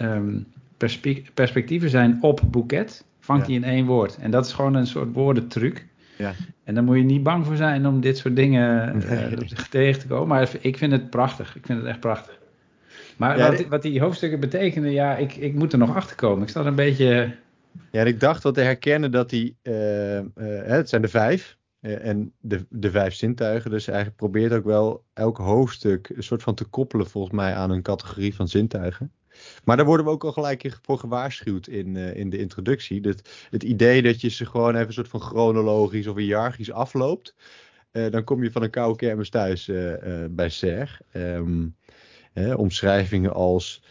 um, 0.00 0.46
perspectieven 1.34 1.90
zijn 1.90 2.18
op 2.20 2.40
boeket, 2.50 3.04
vangt 3.20 3.46
hij 3.46 3.54
in 3.54 3.64
één 3.64 3.86
woord. 3.86 4.16
En 4.16 4.30
dat 4.30 4.46
is 4.46 4.52
gewoon 4.52 4.74
een 4.74 4.86
soort 4.86 5.12
woordentruc. 5.12 5.86
Ja. 6.16 6.32
En 6.64 6.74
dan 6.74 6.84
moet 6.84 6.96
je 6.96 7.02
niet 7.02 7.22
bang 7.22 7.46
voor 7.46 7.56
zijn 7.56 7.86
om 7.86 8.00
dit 8.00 8.18
soort 8.18 8.36
dingen 8.36 8.96
uh, 8.96 9.48
tegen 9.70 10.00
te 10.00 10.06
komen. 10.06 10.28
Maar 10.28 10.50
ik 10.60 10.76
vind 10.76 10.92
het 10.92 11.10
prachtig. 11.10 11.56
Ik 11.56 11.66
vind 11.66 11.78
het 11.78 11.88
echt 11.88 12.00
prachtig. 12.00 12.38
Maar 13.16 13.38
wat, 13.38 13.66
wat, 13.66 13.82
die 13.82 14.00
hoofdstukken 14.00 14.40
betekenen, 14.40 14.90
ja, 14.90 15.16
ik, 15.16 15.36
ik 15.36 15.54
moet 15.54 15.72
er 15.72 15.78
nog 15.78 15.96
achter 15.96 16.16
komen. 16.16 16.42
Ik 16.42 16.48
sta 16.48 16.60
er 16.60 16.66
een 16.66 16.74
beetje. 16.74 17.34
Ja, 17.90 18.00
en 18.00 18.06
ik 18.06 18.20
dacht 18.20 18.42
wat 18.42 18.54
te 18.54 18.60
herkennen 18.60 19.10
dat 19.10 19.30
die. 19.30 19.56
Uh, 19.62 20.16
uh, 20.16 20.22
het 20.62 20.88
zijn 20.88 21.02
de 21.02 21.08
vijf. 21.08 21.57
Eh, 21.80 22.04
en 22.06 22.32
de, 22.40 22.66
de 22.70 22.90
vijf 22.90 23.14
zintuigen. 23.14 23.70
Dus 23.70 23.86
eigenlijk 23.86 24.16
probeert 24.18 24.52
ook 24.52 24.64
wel 24.64 25.04
elk 25.12 25.36
hoofdstuk 25.36 26.08
een 26.08 26.22
soort 26.22 26.42
van 26.42 26.54
te 26.54 26.64
koppelen 26.64 27.10
volgens 27.10 27.34
mij 27.34 27.54
aan 27.54 27.70
een 27.70 27.82
categorie 27.82 28.34
van 28.34 28.48
zintuigen. 28.48 29.12
Maar 29.64 29.76
daar 29.76 29.86
worden 29.86 30.06
we 30.06 30.12
ook 30.12 30.24
al 30.24 30.32
gelijk 30.32 30.78
voor 30.82 30.98
gewaarschuwd 30.98 31.66
in, 31.66 31.94
uh, 31.94 32.14
in 32.14 32.30
de 32.30 32.38
introductie. 32.38 33.00
Dat 33.00 33.28
het 33.50 33.62
idee 33.62 34.02
dat 34.02 34.20
je 34.20 34.28
ze 34.28 34.46
gewoon 34.46 34.74
even 34.74 34.86
een 34.86 34.92
soort 34.92 35.08
van 35.08 35.20
chronologisch 35.20 36.06
of 36.06 36.16
hiërarchisch 36.16 36.72
afloopt. 36.72 37.34
Uh, 37.92 38.10
dan 38.10 38.24
kom 38.24 38.42
je 38.42 38.52
van 38.52 38.62
een 38.62 38.70
koude 38.70 38.96
kermis 38.96 39.30
thuis 39.30 39.70
bij 40.30 40.48
SER. 40.48 40.98
Um, 41.12 41.76
omschrijvingen 42.56 43.32
als 43.32 43.82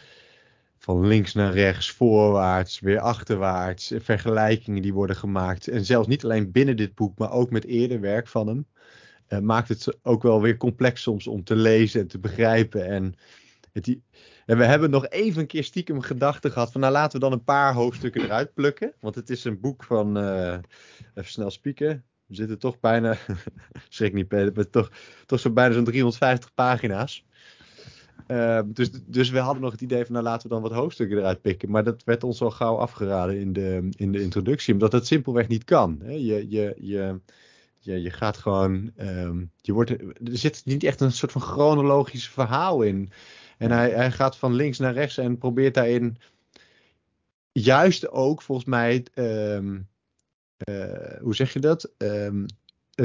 van 0.88 1.06
links 1.06 1.34
naar 1.34 1.52
rechts, 1.52 1.90
voorwaarts, 1.90 2.80
weer 2.80 3.00
achterwaarts, 3.00 3.92
vergelijkingen 3.96 4.82
die 4.82 4.92
worden 4.92 5.16
gemaakt. 5.16 5.68
En 5.68 5.84
zelfs 5.84 6.08
niet 6.08 6.24
alleen 6.24 6.50
binnen 6.50 6.76
dit 6.76 6.94
boek, 6.94 7.18
maar 7.18 7.32
ook 7.32 7.50
met 7.50 7.64
eerder 7.64 8.00
werk 8.00 8.28
van 8.28 8.46
hem. 8.46 8.66
Uh, 9.28 9.38
maakt 9.38 9.68
het 9.68 9.98
ook 10.02 10.22
wel 10.22 10.40
weer 10.42 10.56
complex 10.56 11.02
soms 11.02 11.26
om 11.26 11.44
te 11.44 11.56
lezen 11.56 12.00
en 12.00 12.06
te 12.06 12.18
begrijpen. 12.18 12.86
En, 12.86 13.14
het, 13.72 13.98
en 14.46 14.58
we 14.58 14.64
hebben 14.64 14.90
nog 14.90 15.08
even 15.08 15.40
een 15.40 15.46
keer 15.46 15.64
stiekem 15.64 16.00
gedachten 16.00 16.50
gehad 16.50 16.72
van 16.72 16.80
nou 16.80 16.92
laten 16.92 17.20
we 17.20 17.24
dan 17.24 17.32
een 17.32 17.44
paar 17.44 17.74
hoofdstukken 17.74 18.22
eruit 18.22 18.54
plukken. 18.54 18.92
Want 19.00 19.14
het 19.14 19.30
is 19.30 19.44
een 19.44 19.60
boek 19.60 19.84
van, 19.84 20.18
uh, 20.18 20.58
even 21.14 21.30
snel 21.30 21.50
spieken, 21.50 22.04
we 22.26 22.34
zitten 22.34 22.58
toch 22.58 22.80
bijna, 22.80 23.16
schrik 23.88 24.12
niet 24.12 24.28
Peter, 24.28 24.70
toch, 24.70 24.90
toch 25.26 25.40
zo 25.40 25.50
bijna 25.50 25.74
zo'n 25.74 25.84
350 25.84 26.54
pagina's. 26.54 27.26
Uh, 28.28 28.60
dus, 28.66 28.90
dus 29.06 29.30
we 29.30 29.38
hadden 29.38 29.62
nog 29.62 29.72
het 29.72 29.80
idee 29.80 30.04
van, 30.04 30.12
nou 30.12 30.24
laten 30.24 30.48
we 30.48 30.54
dan 30.54 30.62
wat 30.62 30.72
hoofdstukken 30.72 31.18
eruit 31.18 31.40
pikken. 31.40 31.70
Maar 31.70 31.84
dat 31.84 32.04
werd 32.04 32.24
ons 32.24 32.40
al 32.40 32.50
gauw 32.50 32.76
afgeraden 32.76 33.38
in 33.38 33.52
de, 33.52 33.88
in 33.96 34.12
de 34.12 34.22
introductie, 34.22 34.72
omdat 34.72 34.92
het 34.92 35.06
simpelweg 35.06 35.48
niet 35.48 35.64
kan. 35.64 35.98
Hè? 36.02 36.12
Je, 36.12 36.48
je, 36.48 36.74
je, 36.78 37.20
je, 37.78 38.02
je 38.02 38.10
gaat 38.10 38.36
gewoon, 38.36 38.92
um, 39.00 39.50
je 39.60 39.72
wordt, 39.72 39.90
er 39.90 40.16
zit 40.20 40.62
niet 40.64 40.84
echt 40.84 41.00
een 41.00 41.12
soort 41.12 41.32
van 41.32 41.40
chronologisch 41.40 42.28
verhaal 42.28 42.82
in. 42.82 43.10
En 43.58 43.70
hij, 43.70 43.90
hij 43.90 44.10
gaat 44.10 44.36
van 44.36 44.54
links 44.54 44.78
naar 44.78 44.92
rechts 44.92 45.18
en 45.18 45.38
probeert 45.38 45.74
daarin 45.74 46.18
juist 47.52 48.08
ook 48.08 48.42
volgens 48.42 48.68
mij, 48.68 49.06
um, 49.14 49.88
uh, 50.70 51.20
hoe 51.20 51.34
zeg 51.34 51.52
je 51.52 51.60
dat? 51.60 51.90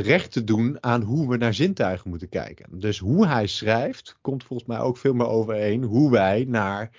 Recht 0.02 0.32
te 0.32 0.44
doen 0.44 0.78
aan 0.80 1.02
hoe 1.02 1.30
we 1.30 1.38
naar 1.38 1.54
zintuigen 1.54 2.10
moeten 2.10 2.30
kijken. 2.30 2.80
Dus 2.80 3.00
hoe 3.00 3.28
hij 3.28 3.48
schrijft, 3.48 4.18
komt 4.22 4.44
volgens 4.44 4.70
mij 4.70 4.80
ook 4.80 4.98
veel 4.98 5.14
meer 5.14 5.28
overeen 5.28 5.84
hoe 5.84 6.12
wij 6.12 6.46
naar 6.48 6.90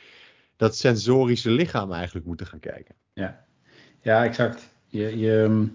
dat 0.57 0.77
sensorische 0.77 1.51
lichaam 1.51 1.93
eigenlijk 1.93 2.27
moeten 2.27 2.47
gaan 2.47 2.61
kijken. 2.61 2.95
Ja, 3.13 3.45
ja 4.01 4.25
exact. 4.25 4.69
Je, 4.87 5.19
je, 5.19 5.67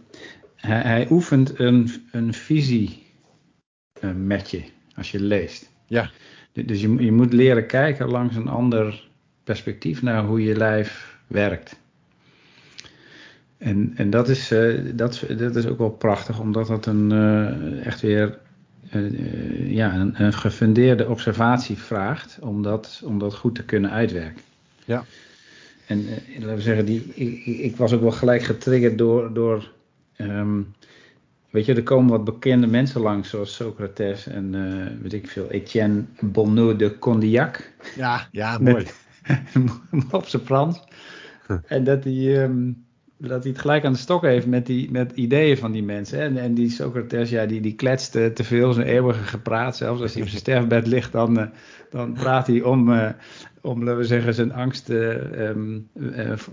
hij, 0.55 0.81
hij 0.81 1.07
oefent 1.09 1.59
een, 1.59 1.89
een 2.11 2.33
visie 2.33 3.05
uh, 4.01 4.11
met 4.11 4.51
je 4.51 4.63
als 4.95 5.11
je 5.11 5.19
leest. 5.19 5.71
Ja. 5.85 6.11
Dus 6.51 6.81
je, 6.81 7.03
je 7.03 7.11
moet 7.11 7.33
leren 7.33 7.67
kijken 7.67 8.09
langs 8.09 8.35
een 8.35 8.47
ander 8.47 9.09
perspectief 9.43 10.01
naar 10.01 10.23
hoe 10.25 10.43
je 10.43 10.55
lijf 10.55 11.19
werkt. 11.27 11.79
En, 13.59 13.93
en 13.95 14.09
dat, 14.09 14.29
is, 14.29 14.51
uh, 14.51 14.79
dat, 14.95 15.23
dat 15.37 15.55
is 15.55 15.67
ook 15.67 15.77
wel 15.77 15.89
prachtig, 15.89 16.39
omdat 16.39 16.67
dat 16.67 16.85
een, 16.85 17.11
uh, 17.11 17.85
echt 17.85 18.01
weer 18.01 18.37
uh, 18.93 19.71
ja, 19.71 19.95
een, 19.95 20.23
een, 20.23 20.33
gefundeerde 20.33 21.09
observatie 21.09 21.77
vraagt 21.77 22.37
om 22.41 22.63
dat, 22.63 23.01
om 23.05 23.19
dat 23.19 23.35
goed 23.35 23.55
te 23.55 23.63
kunnen 23.63 23.91
uitwerken. 23.91 24.41
Ja. 24.85 25.03
En 25.85 26.05
laten 26.39 26.55
we 26.55 26.61
zeggen, 26.61 26.85
die, 26.85 27.11
ik, 27.13 27.45
ik, 27.45 27.75
was 27.75 27.93
ook 27.93 28.01
wel 28.01 28.11
gelijk 28.11 28.43
getriggerd 28.43 28.97
door, 28.97 29.33
door 29.33 29.71
um, 30.17 30.73
weet 31.49 31.65
je, 31.65 31.73
er 31.73 31.83
komen 31.83 32.09
wat 32.09 32.23
bekende 32.23 32.67
mensen 32.67 33.01
langs, 33.01 33.29
zoals 33.29 33.55
Socrates 33.55 34.27
en 34.27 34.53
uh, 34.53 35.01
weet 35.01 35.13
ik 35.13 35.27
veel, 35.27 35.49
Etienne 35.49 36.03
Bonneau 36.19 36.75
de 36.75 36.99
Condillac. 36.99 37.71
Ja, 37.95 38.27
ja, 38.31 38.57
mooi. 38.57 38.85
op 40.11 40.25
zijn 40.25 40.41
Frans. 40.45 40.83
en 41.65 41.83
dat 41.83 42.03
hij, 42.03 42.43
um, 42.43 42.85
dat 43.27 43.43
hij 43.43 43.51
het 43.51 43.61
gelijk 43.61 43.85
aan 43.85 43.91
de 43.91 43.97
stok 43.97 44.21
heeft 44.21 44.47
met, 44.47 44.65
die, 44.65 44.91
met 44.91 45.11
ideeën 45.11 45.57
van 45.57 45.71
die 45.71 45.83
mensen. 45.83 46.19
En, 46.19 46.37
en 46.37 46.53
die 46.53 46.69
Socrates, 46.69 47.29
ja, 47.29 47.45
die, 47.45 47.61
die 47.61 47.75
kletste 47.75 48.33
te 48.33 48.43
veel, 48.43 48.73
zijn 48.73 48.87
eeuwige 48.87 49.23
gepraat. 49.23 49.77
Zelfs 49.77 50.01
als 50.01 50.13
hij 50.13 50.21
op 50.21 50.27
zijn 50.27 50.41
sterfbed 50.41 50.87
ligt, 50.87 51.11
dan, 51.11 51.39
uh, 51.39 51.45
dan 51.89 52.13
praat 52.13 52.47
hij 52.47 52.61
om, 52.61 52.89
uh, 52.89 53.09
om, 53.61 53.83
laten 53.83 53.97
we 53.97 54.03
zeggen, 54.03 54.33
zijn 54.33 54.53
angst 54.53 54.89
um, 54.89 55.89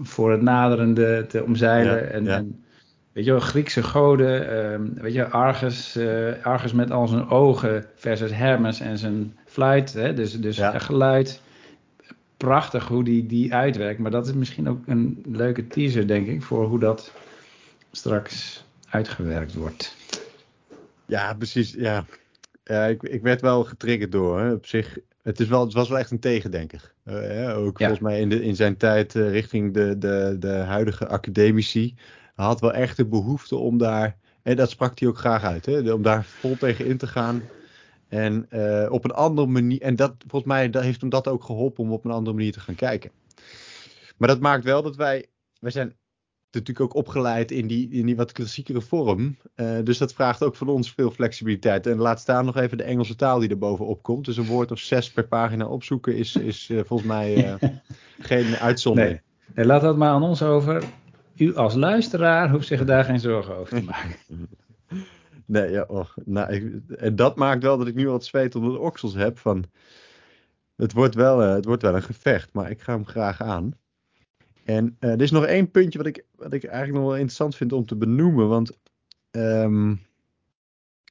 voor 0.03 0.31
het 0.31 0.43
naderende 0.43 1.25
te 1.29 1.45
omzeilen. 1.45 1.95
Ja, 1.95 2.01
en, 2.01 2.25
ja. 2.25 2.37
en 2.37 2.65
weet 3.13 3.25
je 3.25 3.31
wel, 3.31 3.41
Griekse 3.41 3.83
goden, 3.83 4.57
um, 4.73 4.95
weet 4.95 5.15
je, 5.15 5.29
Argus, 5.29 5.99
Argus 6.43 6.73
met 6.73 6.91
al 6.91 7.09
zijn 7.09 7.29
ogen 7.29 7.85
versus 7.95 8.35
Hermes 8.35 8.81
en 8.81 8.99
zijn 8.99 9.37
fluit, 9.45 9.93
hè, 9.93 10.15
dus, 10.15 10.41
dus 10.41 10.57
ja. 10.57 10.79
geluid. 10.79 11.41
Prachtig 12.37 12.88
hoe 12.88 13.05
die, 13.05 13.27
die 13.27 13.55
uitwerkt, 13.55 13.99
maar 13.99 14.11
dat 14.11 14.27
is 14.27 14.33
misschien 14.33 14.68
ook 14.68 14.87
een 14.87 15.25
leuke 15.29 15.66
teaser, 15.66 16.07
denk 16.07 16.27
ik, 16.27 16.42
voor 16.42 16.66
hoe 16.66 16.79
dat 16.79 17.12
straks 17.90 18.64
uitgewerkt 18.88 19.55
wordt. 19.55 19.96
Ja, 21.07 21.35
precies, 21.35 21.72
ja. 21.72 22.05
ja 22.64 22.85
ik, 22.85 23.03
ik 23.03 23.22
werd 23.22 23.40
wel 23.40 23.64
getriggerd 23.64 24.12
door, 24.12 24.40
hè. 24.40 24.53
op 24.53 24.66
zich, 24.66 24.99
het, 25.22 25.40
is 25.40 25.49
wel, 25.49 25.64
het 25.64 25.72
was 25.72 25.88
wel 25.88 25.99
echt 25.99 26.11
een 26.11 26.18
tegendenker. 26.18 26.92
Uh, 27.05 27.59
ook 27.59 27.79
ja. 27.79 27.87
volgens 27.87 28.09
mij 28.09 28.20
in, 28.20 28.29
de, 28.29 28.42
in 28.42 28.57
zijn 28.57 28.77
tijd 28.77 29.14
uh, 29.14 29.31
richting 29.31 29.75
de, 29.75 29.99
de, 29.99 30.37
de 30.38 30.53
huidige 30.53 31.09
academici 31.09 31.94
had 32.35 32.61
wel 32.61 32.72
echt 32.72 32.96
de 32.96 33.07
behoefte 33.07 33.57
om 33.57 33.79
daar, 33.79 34.16
en 34.42 34.57
dat 34.57 34.70
sprak 34.70 34.99
hij 34.99 35.09
ook 35.09 35.18
graag 35.18 35.42
uit, 35.42 35.66
hè, 35.66 35.92
om 35.92 36.03
daar 36.03 36.25
vol 36.25 36.57
tegen 36.57 36.87
in 36.87 36.96
te 36.96 37.07
gaan. 37.07 37.42
En 38.09 38.47
uh, 38.51 38.87
op 38.90 39.05
een 39.05 39.11
andere 39.11 39.47
manier, 39.47 39.81
en 39.83 39.97
dat 39.97 40.14
volgens 40.19 40.53
mij 40.53 40.71
dat 40.71 40.83
heeft 40.83 41.01
hem 41.01 41.11
dat 41.11 41.29
ook 41.29 41.45
geholpen 41.45 41.85
om 41.85 41.92
op 41.92 42.05
een 42.05 42.11
andere 42.11 42.37
manier 42.37 42.53
te 42.53 42.61
gaan 42.61 42.75
kijken. 42.75 43.11
Maar 44.16 44.29
dat 44.29 44.40
maakt 44.40 44.64
wel 44.64 44.83
dat 44.83 44.97
wij, 44.97 45.27
wij 45.61 45.71
zijn 45.71 45.97
natuurlijk 46.51 46.81
ook 46.81 46.95
opgeleid 46.95 47.51
in 47.51 47.66
die, 47.66 47.90
in 47.90 48.07
die 48.07 48.16
wat 48.16 48.33
klassiekere 48.33 48.81
vorm. 48.81 49.37
Uh, 49.57 49.79
dus 49.85 49.99
dat 49.99 50.12
vraagt 50.12 50.42
ook 50.42 50.57
van 50.57 50.69
ons 50.69 50.92
veel 50.92 51.11
flexibiliteit. 51.11 51.87
En 51.87 51.97
laat 51.97 52.21
staan 52.21 52.45
nog 52.45 52.57
even 52.57 52.79
de 52.79 52.85
Engelse 52.85 53.16
taal 53.16 53.38
die 53.38 53.49
er 53.49 53.59
bovenop 53.59 54.03
komt. 54.03 54.25
Dus 54.25 54.37
een 54.37 54.47
woord 54.47 54.71
of 54.71 54.79
zes 54.79 55.11
per 55.11 55.27
pagina 55.27 55.66
opzoeken 55.66 56.16
is, 56.16 56.37
is 56.37 56.69
uh, 56.69 56.81
volgens 56.85 57.09
mij 57.09 57.59
geen 58.19 58.57
uitzondering. 58.57 59.21
Nee. 59.21 59.55
nee, 59.55 59.66
laat 59.66 59.81
dat 59.81 59.97
maar 59.97 60.11
aan 60.11 60.23
ons 60.23 60.42
over 60.42 60.85
u 61.37 61.55
als 61.55 61.75
luisteraar 61.75 62.51
hoeft 62.51 62.66
zich 62.66 62.85
daar 62.85 63.05
geen 63.05 63.21
zorgen 63.21 63.57
over 63.57 63.79
te 63.79 63.85
maken. 63.85 64.16
Nee, 65.47 65.71
ja, 65.71 65.85
oh, 65.89 66.09
nou, 66.25 66.53
ik, 66.53 66.91
en 66.97 67.17
dat 67.17 67.37
maakt 67.37 67.63
wel 67.63 67.79
dat 67.79 67.87
ik 67.87 67.95
nu 67.95 68.09
al 68.09 68.13
het 68.13 68.25
zweet 68.25 68.55
onder 68.55 68.73
de 68.73 68.79
oksels 68.79 69.15
heb. 69.15 69.39
Van, 69.39 69.65
het, 70.77 70.93
wordt 70.93 71.15
wel, 71.15 71.43
uh, 71.43 71.53
het 71.55 71.65
wordt 71.65 71.83
wel 71.83 71.95
een 71.95 72.03
gevecht, 72.03 72.53
maar 72.53 72.71
ik 72.71 72.81
ga 72.81 72.93
hem 72.93 73.07
graag 73.07 73.43
aan. 73.43 73.73
En 74.65 74.97
uh, 75.01 75.11
er 75.11 75.23
is 75.23 75.31
nog 75.31 75.45
één 75.45 75.71
puntje 75.71 75.99
wat 75.99 76.07
ik, 76.07 76.25
wat 76.35 76.53
ik 76.53 76.65
eigenlijk 76.65 76.99
nog 76.99 77.07
wel 77.07 77.17
interessant 77.17 77.57
vind 77.57 77.73
om 77.73 77.87
te 77.87 77.97
benoemen. 77.97 78.49
Want, 78.49 78.79
um, 79.31 80.01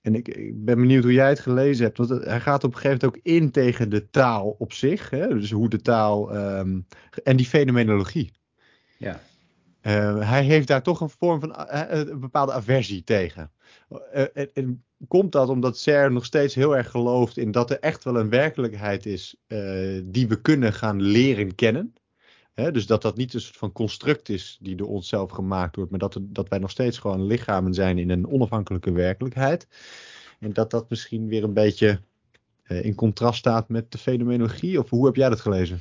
en 0.02 0.16
ik, 0.16 0.28
ik, 0.28 0.66
ben 0.66 0.76
benieuwd 0.76 1.04
hoe 1.04 1.14
jij 1.14 1.30
het 1.30 1.40
gelezen 1.40 1.86
hebt. 1.86 1.98
Want 1.98 2.10
hij 2.10 2.42
gaat 2.42 2.64
op 2.64 2.74
een 2.74 2.80
gegeven 2.80 3.00
moment 3.02 3.18
ook 3.18 3.34
in 3.34 3.52
tegen 3.52 3.90
de 3.90 4.10
taal 4.10 4.56
op 4.58 4.74
zich. 4.74 5.10
Hè? 5.10 5.28
Dus 5.28 5.52
hoe 5.52 5.70
de 5.70 5.82
taal 5.82 6.36
um, 6.36 6.88
en 7.24 7.36
die 7.36 7.46
fenomenologie. 7.46 8.32
Ja. 8.98 9.20
Uh, 9.82 10.30
hij 10.30 10.44
heeft 10.44 10.68
daar 10.68 10.84
toch 10.84 11.02
een 11.02 11.10
vorm 11.10 11.40
van 11.40 11.54
een 11.68 12.20
bepaalde 12.20 12.54
aversie 12.54 13.04
tegen. 13.04 13.52
En, 14.12 14.54
en, 14.54 14.84
komt 15.08 15.32
dat 15.32 15.50
omdat 15.50 15.78
Ser 15.78 16.12
nog 16.12 16.26
steeds 16.26 16.56
heel 16.56 16.78
erg 16.78 16.90
gelooft 16.90 17.38
in 17.38 17.52
dat 17.52 17.72
er 17.72 17.80
echt 17.80 18.04
wel 18.04 18.20
een 18.20 18.30
werkelijkheid 18.30 19.06
is 19.06 19.36
die 20.04 20.28
we 20.28 20.42
kunnen 20.42 20.74
gaan 20.74 21.02
leren 21.02 21.56
kennen? 21.56 21.94
Dus 22.54 22.86
dat 22.86 23.02
dat 23.02 23.18
niet 23.18 23.34
een 23.34 23.42
soort 23.42 23.58
van 23.58 23.72
construct 23.72 24.30
is 24.30 24.58
die 24.62 24.76
door 24.76 24.88
onszelf 24.88 25.32
gemaakt 25.32 25.76
wordt, 25.76 25.92
maar 25.92 26.00
dat, 26.00 26.18
dat 26.22 26.50
wij 26.50 26.60
nog 26.60 26.72
steeds 26.72 26.98
gewoon 26.98 27.26
lichamen 27.26 27.74
zijn 27.74 27.98
in 27.98 28.10
een 28.10 28.28
onafhankelijke 28.28 28.92
werkelijkheid. 28.92 29.68
En 30.40 30.54
dat 30.54 30.72
dat 30.72 30.90
misschien 30.90 31.28
weer 31.28 31.44
een 31.44 31.54
beetje 31.54 32.00
in 32.68 32.96
contrast 32.96 33.40
staat 33.40 33.70
met 33.70 33.92
de 33.92 33.98
fenomenologie, 33.98 34.80
of 34.80 34.90
hoe 34.90 35.06
heb 35.06 35.16
jij 35.16 35.30
dat 35.30 35.42
gelezen? 35.42 35.80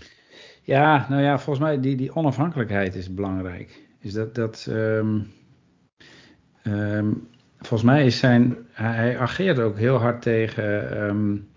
Ja, 0.62 1.07
nou 1.09 1.23
ja, 1.23 1.38
volgens 1.38 1.64
mij 1.64 1.81
die, 1.81 1.97
die 1.97 2.14
onafhankelijkheid 2.14 2.95
is 2.95 3.14
belangrijk 3.14 3.83
is 4.05 4.12
dat, 4.12 4.35
dat 4.35 4.67
um, 4.69 5.33
um, 6.64 7.29
volgens 7.66 7.90
mij 7.90 8.07
is 8.07 8.18
zijn, 8.18 8.57
hij 8.72 9.18
ageert 9.18 9.59
ook 9.59 9.79
heel 9.79 9.96
hard 9.96 10.22
tegen 10.22 11.03
um, 11.03 11.48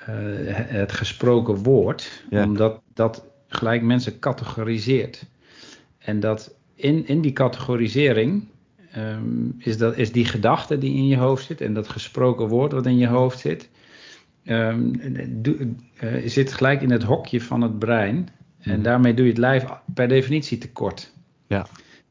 uh, 0.00 0.06
het 0.50 0.92
gesproken 0.92 1.54
woord, 1.54 2.24
ja. 2.30 2.44
omdat 2.44 2.80
dat 2.94 3.24
gelijk 3.48 3.82
mensen 3.82 4.18
categoriseert. 4.18 5.26
En 5.98 6.20
dat 6.20 6.54
in, 6.74 7.06
in 7.06 7.20
die 7.20 7.32
categorisering 7.32 8.48
is, 9.58 9.78
dat, 9.78 9.96
is 9.96 10.12
die 10.12 10.24
gedachte 10.24 10.78
die 10.78 10.94
in 10.94 11.06
je 11.06 11.16
hoofd 11.16 11.44
zit 11.44 11.60
en 11.60 11.74
dat 11.74 11.88
gesproken 11.88 12.48
woord 12.48 12.72
wat 12.72 12.86
in 12.86 12.98
je 12.98 13.06
hoofd 13.06 13.38
zit, 13.38 13.68
do, 15.28 15.56
uh, 16.02 16.26
zit 16.26 16.52
gelijk 16.52 16.82
in 16.82 16.90
het 16.90 17.02
hokje 17.02 17.40
van 17.40 17.60
het 17.60 17.78
brein. 17.78 18.28
En 18.60 18.82
daarmee 18.82 19.14
doe 19.14 19.24
je 19.24 19.30
het 19.30 19.40
lijf 19.40 19.64
per 19.94 20.08
definitie 20.08 20.58
tekort. 20.58 21.12
Ja. 21.46 21.66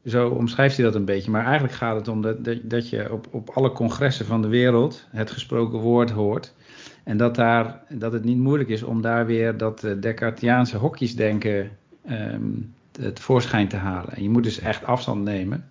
Zo 0.05 0.29
omschrijft 0.29 0.75
hij 0.75 0.85
dat 0.85 0.95
een 0.95 1.05
beetje. 1.05 1.31
Maar 1.31 1.43
eigenlijk 1.43 1.73
gaat 1.73 1.95
het 1.95 2.07
om 2.07 2.21
dat, 2.21 2.37
dat, 2.61 2.89
je 2.89 3.11
op, 3.11 3.27
op 3.31 3.49
alle 3.49 3.71
congressen 3.71 4.25
van 4.25 4.41
de 4.41 4.47
wereld 4.47 5.07
het 5.09 5.31
gesproken 5.31 5.79
woord 5.79 6.09
hoort. 6.09 6.53
En 7.03 7.17
dat, 7.17 7.35
daar, 7.35 7.83
dat 7.89 8.13
het 8.13 8.23
niet 8.23 8.37
moeilijk 8.37 8.69
is 8.69 8.83
om 8.83 9.01
daar 9.01 9.25
weer 9.25 9.57
dat 9.57 9.87
Descartiaanse 9.99 10.77
hokjesdenken 10.77 11.69
um, 12.09 12.73
het 12.99 13.19
voorschijn 13.19 13.67
te 13.67 13.75
halen. 13.75 14.13
En 14.15 14.23
je 14.23 14.29
moet 14.29 14.43
dus 14.43 14.59
echt 14.59 14.85
afstand 14.85 15.23
nemen 15.23 15.69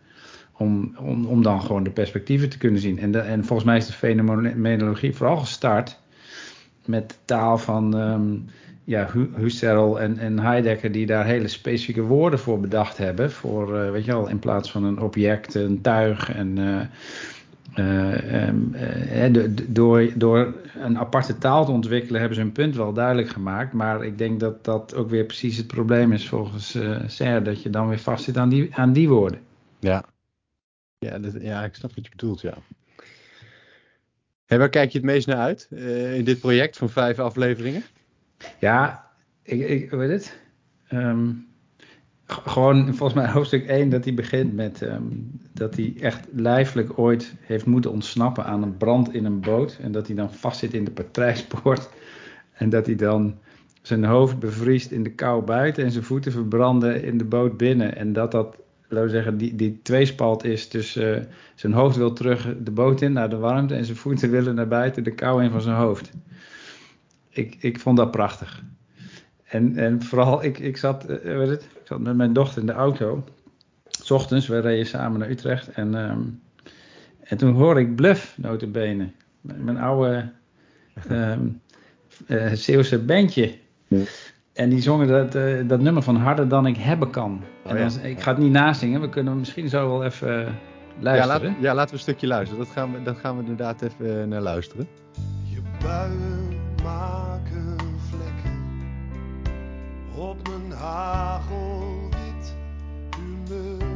om, 0.52 0.96
om, 0.98 1.26
om 1.26 1.42
dan 1.42 1.62
gewoon 1.62 1.82
de 1.82 1.90
perspectieven 1.90 2.48
te 2.48 2.58
kunnen 2.58 2.80
zien. 2.80 2.98
En, 2.98 3.10
de, 3.10 3.18
en 3.18 3.44
volgens 3.44 3.68
mij 3.68 3.76
is 3.76 3.86
de 3.86 3.92
fenomenologie 3.92 5.16
vooral 5.16 5.36
gestart 5.36 6.00
met 6.84 7.18
taal 7.24 7.58
van 7.58 7.94
um, 7.94 8.44
ja, 8.84 9.08
Husserl 9.34 10.00
en, 10.00 10.18
en 10.18 10.38
Heidegger 10.38 10.92
die 10.92 11.06
daar 11.06 11.24
hele 11.24 11.48
specifieke 11.48 12.02
woorden 12.02 12.38
voor 12.38 12.60
bedacht 12.60 12.98
hebben. 12.98 13.30
Voor, 13.30 13.76
uh, 13.76 13.90
weet 13.90 14.04
je 14.04 14.12
wel, 14.12 14.28
in 14.28 14.38
plaats 14.38 14.70
van 14.70 14.84
een 14.84 15.00
object, 15.00 15.54
een 15.54 15.80
tuig. 15.80 16.32
En 16.32 16.56
uh, 16.56 16.80
uh, 17.76 18.46
um, 18.46 19.54
door, 19.68 20.12
door 20.14 20.54
een 20.80 20.98
aparte 20.98 21.38
taal 21.38 21.64
te 21.64 21.70
ontwikkelen 21.70 22.20
hebben 22.20 22.38
ze 22.38 22.44
hun 22.44 22.52
punt 22.52 22.76
wel 22.76 22.92
duidelijk 22.92 23.28
gemaakt. 23.28 23.72
Maar 23.72 24.04
ik 24.04 24.18
denk 24.18 24.40
dat 24.40 24.64
dat 24.64 24.94
ook 24.94 25.10
weer 25.10 25.24
precies 25.24 25.56
het 25.56 25.66
probleem 25.66 26.12
is 26.12 26.28
volgens 26.28 26.78
Serre. 27.06 27.42
Dat 27.42 27.62
je 27.62 27.70
dan 27.70 27.88
weer 27.88 27.98
vastzit 27.98 28.36
aan 28.36 28.48
die, 28.48 28.74
aan 28.74 28.92
die 28.92 29.08
woorden. 29.08 29.40
Ja. 29.78 30.04
Ja, 30.98 31.18
ja, 31.40 31.64
ik 31.64 31.74
snap 31.74 31.94
wat 31.94 32.04
je 32.04 32.10
bedoelt, 32.10 32.40
ja. 32.40 32.54
Hey, 34.46 34.58
waar 34.58 34.68
kijk 34.68 34.90
je 34.90 34.98
het 34.98 35.06
meest 35.06 35.26
naar 35.26 35.36
uit 35.36 35.68
in 36.16 36.24
dit 36.24 36.40
project 36.40 36.76
van 36.76 36.90
vijf 36.90 37.18
afleveringen? 37.18 37.82
Ja, 38.58 39.10
ik, 39.42 39.68
ik 39.68 39.90
weet 39.90 40.10
het. 40.10 40.40
Um, 40.92 41.46
gewoon 42.26 42.94
volgens 42.94 43.14
mij 43.14 43.30
hoofdstuk 43.30 43.66
1 43.66 43.88
dat 43.88 44.04
hij 44.04 44.14
begint 44.14 44.54
met 44.54 44.80
um, 44.80 45.30
dat 45.52 45.76
hij 45.76 45.94
echt 46.00 46.26
lijfelijk 46.32 46.98
ooit 46.98 47.34
heeft 47.40 47.66
moeten 47.66 47.90
ontsnappen 47.90 48.44
aan 48.44 48.62
een 48.62 48.76
brand 48.76 49.14
in 49.14 49.24
een 49.24 49.40
boot. 49.40 49.78
En 49.82 49.92
dat 49.92 50.06
hij 50.06 50.16
dan 50.16 50.32
vastzit 50.32 50.74
in 50.74 50.84
de 50.84 50.90
patrijspoort. 50.90 51.88
En 52.52 52.68
dat 52.68 52.86
hij 52.86 52.94
dan 52.94 53.38
zijn 53.82 54.04
hoofd 54.04 54.38
bevriest 54.38 54.90
in 54.90 55.02
de 55.02 55.10
kou 55.10 55.44
buiten 55.44 55.84
en 55.84 55.90
zijn 55.90 56.04
voeten 56.04 56.32
verbranden 56.32 57.02
in 57.02 57.18
de 57.18 57.24
boot 57.24 57.56
binnen. 57.56 57.96
En 57.96 58.12
dat 58.12 58.30
dat, 58.30 58.56
laten 58.88 59.04
we 59.04 59.10
zeggen, 59.10 59.36
die, 59.36 59.56
die 59.56 59.80
tweespalt 59.82 60.44
is 60.44 60.68
tussen 60.68 61.18
uh, 61.18 61.24
zijn 61.54 61.72
hoofd 61.72 61.96
wil 61.96 62.12
terug 62.12 62.54
de 62.58 62.70
boot 62.70 63.00
in 63.00 63.12
naar 63.12 63.30
de 63.30 63.36
warmte 63.36 63.74
en 63.74 63.84
zijn 63.84 63.96
voeten 63.96 64.30
willen 64.36 64.54
naar 64.54 64.68
buiten 64.68 65.04
de 65.04 65.14
kou 65.14 65.44
in 65.44 65.50
van 65.50 65.60
zijn 65.60 65.76
hoofd 65.76 66.12
ik, 67.32 67.56
ik 67.60 67.80
vond 67.80 67.96
dat 67.96 68.10
prachtig. 68.10 68.62
En, 69.44 69.76
en 69.76 70.02
vooral, 70.02 70.44
ik, 70.44 70.58
ik, 70.58 70.76
zat, 70.76 71.10
uh, 71.10 71.16
weet 71.22 71.48
het, 71.48 71.62
ik 71.62 71.86
zat 71.86 72.00
met 72.00 72.16
mijn 72.16 72.32
dochter 72.32 72.60
in 72.60 72.66
de 72.66 72.72
auto. 72.72 73.24
S 73.88 74.10
ochtends, 74.10 74.46
we 74.46 74.58
reden 74.58 74.86
samen 74.86 75.18
naar 75.18 75.30
Utrecht. 75.30 75.68
En, 75.68 75.94
um, 75.94 76.40
en 77.20 77.36
toen 77.36 77.54
hoorde 77.54 77.80
ik 77.80 77.96
Bluff, 77.96 78.34
notabene. 78.36 79.10
Mijn 79.40 79.78
oude 79.78 80.30
um, 81.10 81.60
uh, 82.26 82.52
Zeeuwse 82.52 82.98
bandje. 82.98 83.54
Ja. 83.86 84.02
En 84.52 84.68
die 84.68 84.80
zongen 84.80 85.08
dat, 85.08 85.34
uh, 85.34 85.68
dat 85.68 85.80
nummer 85.80 86.02
van 86.02 86.16
Harder 86.16 86.48
dan 86.48 86.66
ik 86.66 86.76
hebben 86.76 87.10
kan. 87.10 87.42
Oh, 87.64 87.70
en 87.70 87.76
dan, 87.76 88.02
ja. 88.02 88.08
ik 88.08 88.20
ga 88.20 88.30
het 88.30 88.40
niet 88.40 88.52
nazingen, 88.52 89.00
we 89.00 89.08
kunnen 89.08 89.38
misschien 89.38 89.68
zo 89.68 89.88
wel 89.88 90.04
even 90.04 90.58
luisteren. 90.98 91.42
Ja, 91.42 91.48
laat, 91.48 91.62
ja, 91.62 91.74
laten 91.74 91.90
we 91.90 91.96
een 91.96 92.02
stukje 92.02 92.26
luisteren. 92.26 92.64
Dat 92.64 92.72
gaan 92.72 92.92
we, 92.92 93.02
dat 93.02 93.16
gaan 93.16 93.36
we 93.36 93.40
inderdaad 93.40 93.82
even 93.82 94.28
naar 94.28 94.40
luisteren. 94.40 94.86
Je 95.44 95.60
buien 95.82 96.51
maken 96.82 97.76
vlekken 98.08 98.62
op 100.16 100.48
mijn 100.48 100.70
hagelwit 100.70 102.54
humeur. 103.16 103.86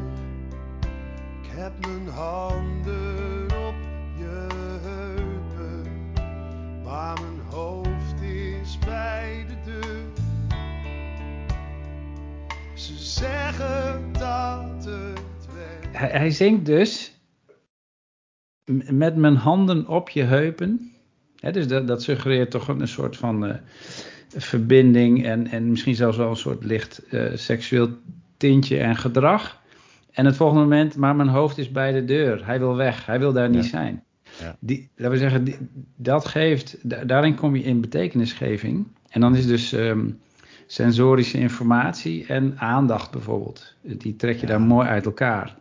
Ik 1.42 1.48
heb 1.48 1.86
mijn 1.86 2.08
handen 2.08 3.44
op 3.44 3.74
je 4.16 4.46
heupen, 4.82 6.12
maar 6.84 7.20
mijn 7.20 7.46
hoofd 7.50 8.20
is 8.22 8.78
bij 8.78 9.46
de 9.48 9.70
deur. 9.70 10.04
Ze 12.74 12.94
zeggen 12.98 14.12
dat 14.12 14.84
het 14.84 15.46
werkt. 15.54 15.96
Hij, 15.98 16.08
hij 16.08 16.30
zingt 16.30 16.66
dus 16.66 17.20
met 18.90 19.16
mijn 19.16 19.36
handen 19.36 19.86
op 19.86 20.08
je 20.08 20.22
heupen. 20.22 20.95
Dus 21.40 21.68
dat, 21.68 21.86
dat 21.88 22.02
suggereert 22.02 22.50
toch 22.50 22.68
een, 22.68 22.88
soort 22.88 23.16
van 23.16 23.46
eh, 23.46 23.54
verbinding 24.36 25.24
en, 25.24 25.46
en 25.46 25.70
misschien 25.70 25.94
zelfs 25.94 26.16
wel 26.16 26.30
een 26.30 26.36
soort 26.36 26.64
licht 26.64 27.02
eh, 27.10 27.24
seksueel 27.34 27.88
tintje 28.36 28.78
en 28.78 28.96
gedrag. 28.96 29.60
En 30.12 30.24
het 30.26 30.36
volgende 30.36 30.62
moment, 30.62 30.96
maar 30.96 31.16
mijn 31.16 31.28
hoofd 31.28 31.58
is 31.58 31.70
bij 31.72 31.92
de 31.92 32.04
deur. 32.04 32.46
Hij 32.46 32.58
wil 32.58 32.76
weg, 32.76 33.06
hij 33.06 33.18
wil 33.18 33.32
daar 33.32 33.48
niet 33.48 33.64
Ja. 33.64 33.70
zijn. 33.70 34.02
Ja. 34.40 34.56
Die, 34.60 34.88
laten 34.96 35.12
we 35.12 35.18
zeggen, 35.18 35.44
die- 35.44 35.58
dat 35.96 36.26
geeft, 36.26 36.76
da- 36.82 37.04
daarin 37.04 37.34
kom 37.34 37.56
je 37.56 37.62
in 37.62 37.80
betekenisgeving. 37.80 38.86
En 39.08 39.20
dan 39.20 39.36
is 39.36 39.46
dus 39.46 39.72
ehm, 39.72 40.10
sensorische 40.66 41.38
informatie 41.38 42.26
en 42.26 42.54
aandacht 42.58 43.10
bijvoorbeeld. 43.10 43.74
Die 43.82 44.16
trek 44.16 44.34
je 44.34 44.40
Ja. 44.40 44.46
daar 44.46 44.60
mooi 44.60 44.88
uit 44.88 45.04
elkaar. 45.06 45.56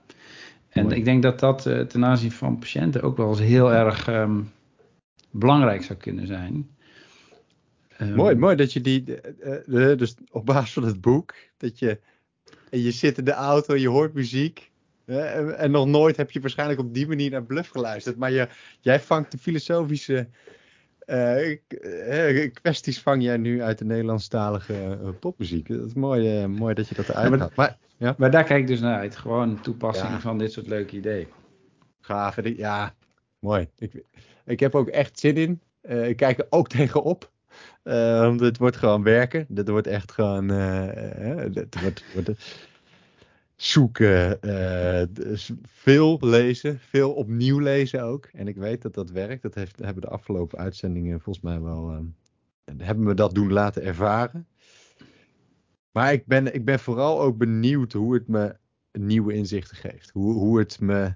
En 0.69 0.83
Mooi. 0.83 0.95
ik 0.95 1.05
denk 1.05 1.23
dat 1.23 1.39
dat 1.39 1.65
eh, 1.65 1.79
ten 1.79 2.05
aanzien 2.05 2.31
van 2.31 2.59
patiënten 2.59 3.01
ook 3.01 3.17
wel 3.17 3.29
eens 3.29 3.39
heel 3.39 3.73
erg 3.73 4.07
ehm, 4.07 4.39
belangrijk 5.39 5.83
zou 5.83 5.99
kunnen 5.99 6.27
zijn. 6.27 6.69
Ehm, 7.97 8.15
Mooi, 8.15 8.35
mooi 8.35 8.55
dat 8.55 8.73
je 8.73 8.81
die, 8.81 9.21
eh, 9.21 9.91
eh, 9.91 9.97
dus 9.97 10.15
op 10.31 10.45
basis 10.45 10.73
van 10.73 10.83
het 10.83 11.01
boek, 11.01 11.33
dat 11.57 11.79
je, 11.79 11.99
en 12.69 12.79
je 12.81 12.91
zit 12.91 13.17
in 13.17 13.23
de 13.23 13.31
auto, 13.33 13.75
je 13.75 13.89
hoort 13.89 14.13
muziek. 14.13 14.71
eh, 15.05 15.35
en, 15.37 15.57
en 15.57 15.71
nog 15.71 15.87
nooit 15.87 16.17
heb 16.17 16.31
je 16.31 16.39
waarschijnlijk 16.39 16.79
op 16.79 16.93
die 16.93 17.07
manier 17.07 17.31
naar 17.31 17.43
Bluff 17.43 17.69
geluisterd. 17.69 18.17
Maar 18.17 18.31
je, 18.31 18.47
jij 18.79 18.99
vangt 18.99 19.31
de 19.31 19.37
filosofische 19.37 20.27
eh, 20.99 21.51
eh, 21.51 22.51
kwesties 22.53 23.01
vang 23.01 23.23
jij 23.23 23.37
nu 23.37 23.61
uit 23.61 23.77
de 23.77 23.85
Nederlandstalige 23.85 24.73
eh, 24.73 25.09
popmuziek. 25.19 25.67
Dat 25.67 25.85
is 25.85 25.93
mooi, 25.93 26.41
eh, 26.41 26.45
mooi 26.45 26.73
dat 26.73 26.87
je 26.87 26.95
dat 26.95 27.09
eruit 27.09 27.39
haalt. 27.39 27.55
Maar 27.55 27.77
ja, 27.97 28.15
Maar 28.17 28.31
daar 28.31 28.43
kijk 28.43 28.61
ik 28.61 28.67
dus 28.67 28.79
naar 28.79 28.99
uit. 28.99 29.15
Gewoon 29.15 29.61
toepassingen 29.61 30.11
Ja. 30.11 30.19
van 30.19 30.37
dit 30.37 30.51
soort 30.51 30.67
leuke 30.67 30.95
ideeën. 30.95 31.27
gaaf. 32.01 32.37
Ja, 32.57 32.93
mooi. 33.45 33.67
Ik, 33.77 34.03
ik 34.45 34.59
heb 34.59 34.75
ook 34.75 34.87
echt 34.87 35.19
zin 35.19 35.35
in. 35.35 35.61
Eh, 35.81 36.07
ik 36.07 36.15
kijk 36.17 36.39
er 36.39 36.47
ook 36.49 36.67
tegenop. 36.77 37.33
Want 37.83 38.39
het 38.39 38.57
wordt 38.57 38.75
gewoon 38.75 39.03
werken. 39.03 39.45
Dit 39.49 39.69
wordt 39.69 39.87
echt 39.87 40.11
gewoon. 40.11 40.47
dit 41.51 41.81
wordt, 41.81 42.03
wordt 42.13 42.31
zoeken. 43.55 44.39
veel 45.63 46.17
lezen. 46.21 46.79
Veel 46.79 47.13
opnieuw 47.13 47.59
lezen 47.59 48.03
ook. 48.03 48.29
En 48.33 48.47
ik 48.47 48.55
weet 48.55 48.81
dat 48.81 48.93
dat 48.93 49.09
werkt. 49.09 49.41
Dat 49.41 49.55
heeft, 49.55 49.79
hebben 49.79 50.01
de 50.01 50.09
afgelopen 50.09 50.57
uitzendingen 50.59 51.21
volgens 51.21 51.45
mij 51.45 51.61
wel. 51.61 51.91
eh, 51.91 51.99
hebben 52.77 53.05
we 53.05 53.13
dat 53.13 53.35
doen 53.35 53.51
laten 53.51 53.83
ervaren. 53.83 54.47
Maar 55.91 56.13
ik 56.13 56.25
ben, 56.25 56.53
ik 56.53 56.65
ben 56.65 56.79
vooral 56.79 57.21
ook 57.21 57.37
benieuwd 57.37 57.93
hoe 57.93 58.13
het 58.13 58.27
me 58.27 58.55
nieuwe 58.91 59.33
inzichten 59.33 59.77
geeft. 59.77 60.09
Hoe, 60.09 60.33
hoe 60.33 60.59
het 60.59 60.79
me 60.79 61.13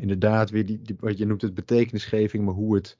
inderdaad 0.00 0.50
weer 0.50 0.66
die, 0.66 0.80
wat 0.98 1.18
je 1.18 1.26
noemt 1.26 1.42
het 1.42 1.54
betekenisgeving, 1.54 2.44
maar 2.44 2.54
hoe 2.54 2.74
het, 2.74 2.96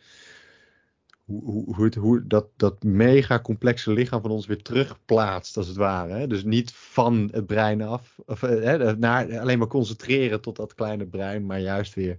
hoe, 1.24 1.74
hoe, 1.74 1.84
het, 1.84 1.94
hoe 1.94 2.26
dat, 2.26 2.46
dat 2.56 2.82
mega 2.82 3.40
complexe 3.40 3.92
lichaam 3.92 4.22
van 4.22 4.30
ons 4.30 4.46
weer 4.46 4.62
terugplaatst, 4.62 5.56
als 5.56 5.66
het 5.66 5.76
ware. 5.76 6.12
Hè? 6.12 6.26
Dus 6.26 6.44
niet 6.44 6.72
van 6.72 7.28
het 7.32 7.46
brein 7.46 7.82
af, 7.82 8.18
of, 8.26 8.42
eh, 8.42 8.62
hè, 8.62 8.96
naar 8.96 9.38
alleen 9.38 9.58
maar 9.58 9.66
concentreren 9.66 10.40
tot 10.40 10.56
dat 10.56 10.74
kleine 10.74 11.06
brein, 11.06 11.46
maar 11.46 11.60
juist 11.60 11.94
weer 11.94 12.18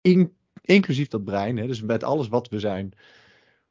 in, 0.00 0.32
inclusief 0.60 1.08
dat 1.08 1.24
brein. 1.24 1.56
Hè? 1.56 1.66
Dus 1.66 1.82
met 1.82 2.04
alles 2.04 2.28
wat 2.28 2.48
we 2.48 2.58
zijn, 2.58 2.92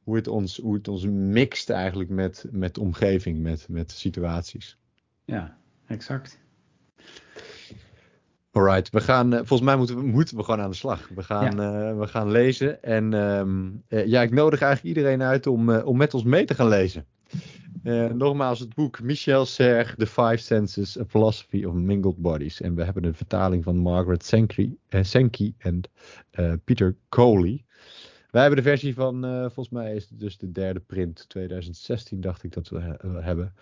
hoe 0.02 0.16
het 0.16 0.28
ons, 0.28 0.56
hoe 0.56 0.74
het 0.74 0.88
ons 0.88 1.06
mixt 1.06 1.70
eigenlijk 1.70 2.10
met, 2.10 2.44
met 2.50 2.78
omgeving, 2.78 3.38
met, 3.38 3.66
met 3.68 3.92
situaties. 3.92 4.78
Ja, 5.24 5.58
exact. 5.86 6.42
Alright, 8.56 8.90
we 8.90 9.00
gaan, 9.00 9.32
eh, 9.32 9.38
volgens 9.38 9.60
mij 9.60 9.76
moeten 9.76 9.96
we, 9.96 10.02
moeten 10.02 10.36
we 10.36 10.42
gewoon 10.42 10.60
aan 10.60 10.70
de 10.70 10.76
slag. 10.76 11.08
We 11.14 11.22
gaan, 11.22 11.60
eh, 11.60 11.98
we 11.98 12.06
gaan 12.06 12.30
lezen. 12.30 12.82
En 12.82 13.14
ehm, 13.14 13.70
eh, 13.88 14.06
ja, 14.06 14.22
ik 14.22 14.30
nodig 14.30 14.60
eigenlijk 14.60 14.96
iedereen 14.96 15.22
uit 15.22 15.46
om, 15.46 15.70
om 15.70 15.96
met 15.96 16.14
ons 16.14 16.22
mee 16.22 16.44
te 16.44 16.54
gaan 16.54 16.68
lezen. 16.68 17.06
Nogmaals, 18.12 18.58
het 18.58 18.74
boek 18.74 19.02
Michel 19.02 19.46
Serre, 19.46 19.96
The 19.96 20.06
Five 20.06 20.36
Senses, 20.36 20.98
A 20.98 21.04
Philosophy 21.04 21.64
of 21.64 21.74
Mingled 21.74 22.16
Bodies. 22.16 22.60
En 22.60 22.74
we 22.74 22.84
hebben 22.84 23.04
een 23.04 23.14
vertaling 23.14 23.64
van 23.64 23.76
Margaret 23.76 24.32
eh, 24.32 25.02
Sankey 25.02 25.54
en 25.58 25.80
Peter 26.64 26.96
Coley. 27.08 27.64
Wij 28.30 28.42
hebben 28.42 28.62
de 28.62 28.68
versie 28.68 28.94
van, 28.94 29.20
volgens 29.40 29.68
mij 29.68 29.94
is 29.94 30.08
het 30.08 30.20
dus 30.20 30.38
de 30.38 30.52
derde 30.52 30.80
print, 30.80 31.28
2016 31.28 32.20
dacht 32.20 32.42
ik 32.42 32.52
dat 32.52 32.68
we 32.68 32.96
hebben. 33.20 33.54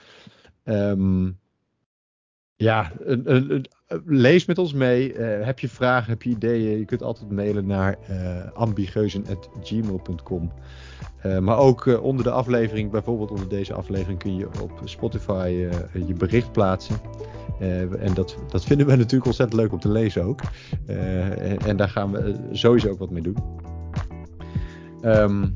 Ehm, 0.63 1.31
ja, 2.63 2.93
een, 2.99 3.35
een, 3.35 3.51
een- 3.51 3.67
lees 4.05 4.45
met 4.45 4.59
ons 4.59 4.73
mee. 4.73 5.13
Eh, 5.13 5.47
heb 5.47 5.59
je 5.59 5.69
vragen, 5.69 6.11
heb 6.11 6.23
je 6.23 6.31
ideeën? 6.31 6.79
Je 6.79 6.85
kunt 6.85 7.03
altijd 7.03 7.31
mailen 7.31 7.67
naar 7.67 7.99
uh, 8.11 8.17
ambigeuzen.gmail.com. 8.55 10.53
Uh, 11.27 11.39
maar 11.39 11.59
ook 11.59 12.01
onder 12.03 12.25
de 12.25 12.31
aflevering, 12.31 12.91
bijvoorbeeld 12.91 13.31
onder 13.31 13.49
deze 13.49 13.75
aflevering, 13.75 14.19
kun 14.19 14.37
je 14.37 14.49
op 14.63 14.81
Spotify 14.85 15.69
je 16.07 16.15
bericht 16.15 16.53
plaatsen. 16.53 16.97
En 17.99 18.15
dat, 18.15 18.37
dat 18.51 18.65
vinden 18.65 18.87
we 18.87 18.97
natuurlijk 19.03 19.27
ontzettend 19.27 19.61
leuk 19.61 19.73
om 19.73 19.81
te 19.81 19.89
lezen 19.89 20.25
ook. 20.25 20.41
En, 20.87 21.59
en, 21.59 21.77
daar 21.77 21.89
gaan 21.89 22.13
we 22.13 22.49
sowieso 22.53 22.89
ook 22.89 22.99
wat 22.99 23.11
mee 23.11 23.23
doen. 23.23 23.37
Um, 25.05 25.55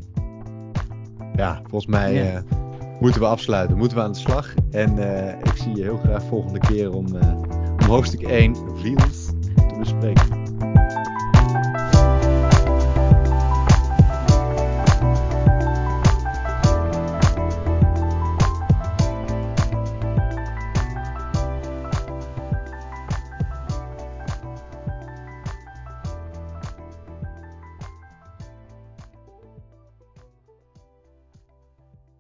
ja, 1.37 1.61
volgens 1.69 1.87
mij 1.87 2.15
yeah. 2.15 2.66
Moeten 3.01 3.21
we 3.21 3.27
afsluiten. 3.27 3.77
Moeten 3.77 3.97
we 3.97 4.03
aan 4.03 4.13
de 4.13 4.19
slag. 4.19 4.55
En 4.71 4.99
ik 5.43 5.57
zie 5.57 5.77
je 5.77 5.83
heel 5.83 5.97
graag 5.97 6.23
volgende 6.23 6.59
keer 6.59 6.93
om, 6.93 7.07
om 7.81 7.87
hoofdstuk 7.87 8.23
1, 8.23 8.53
Wheels, 8.83 9.27
te 9.55 9.77
bespreken. 9.79 10.46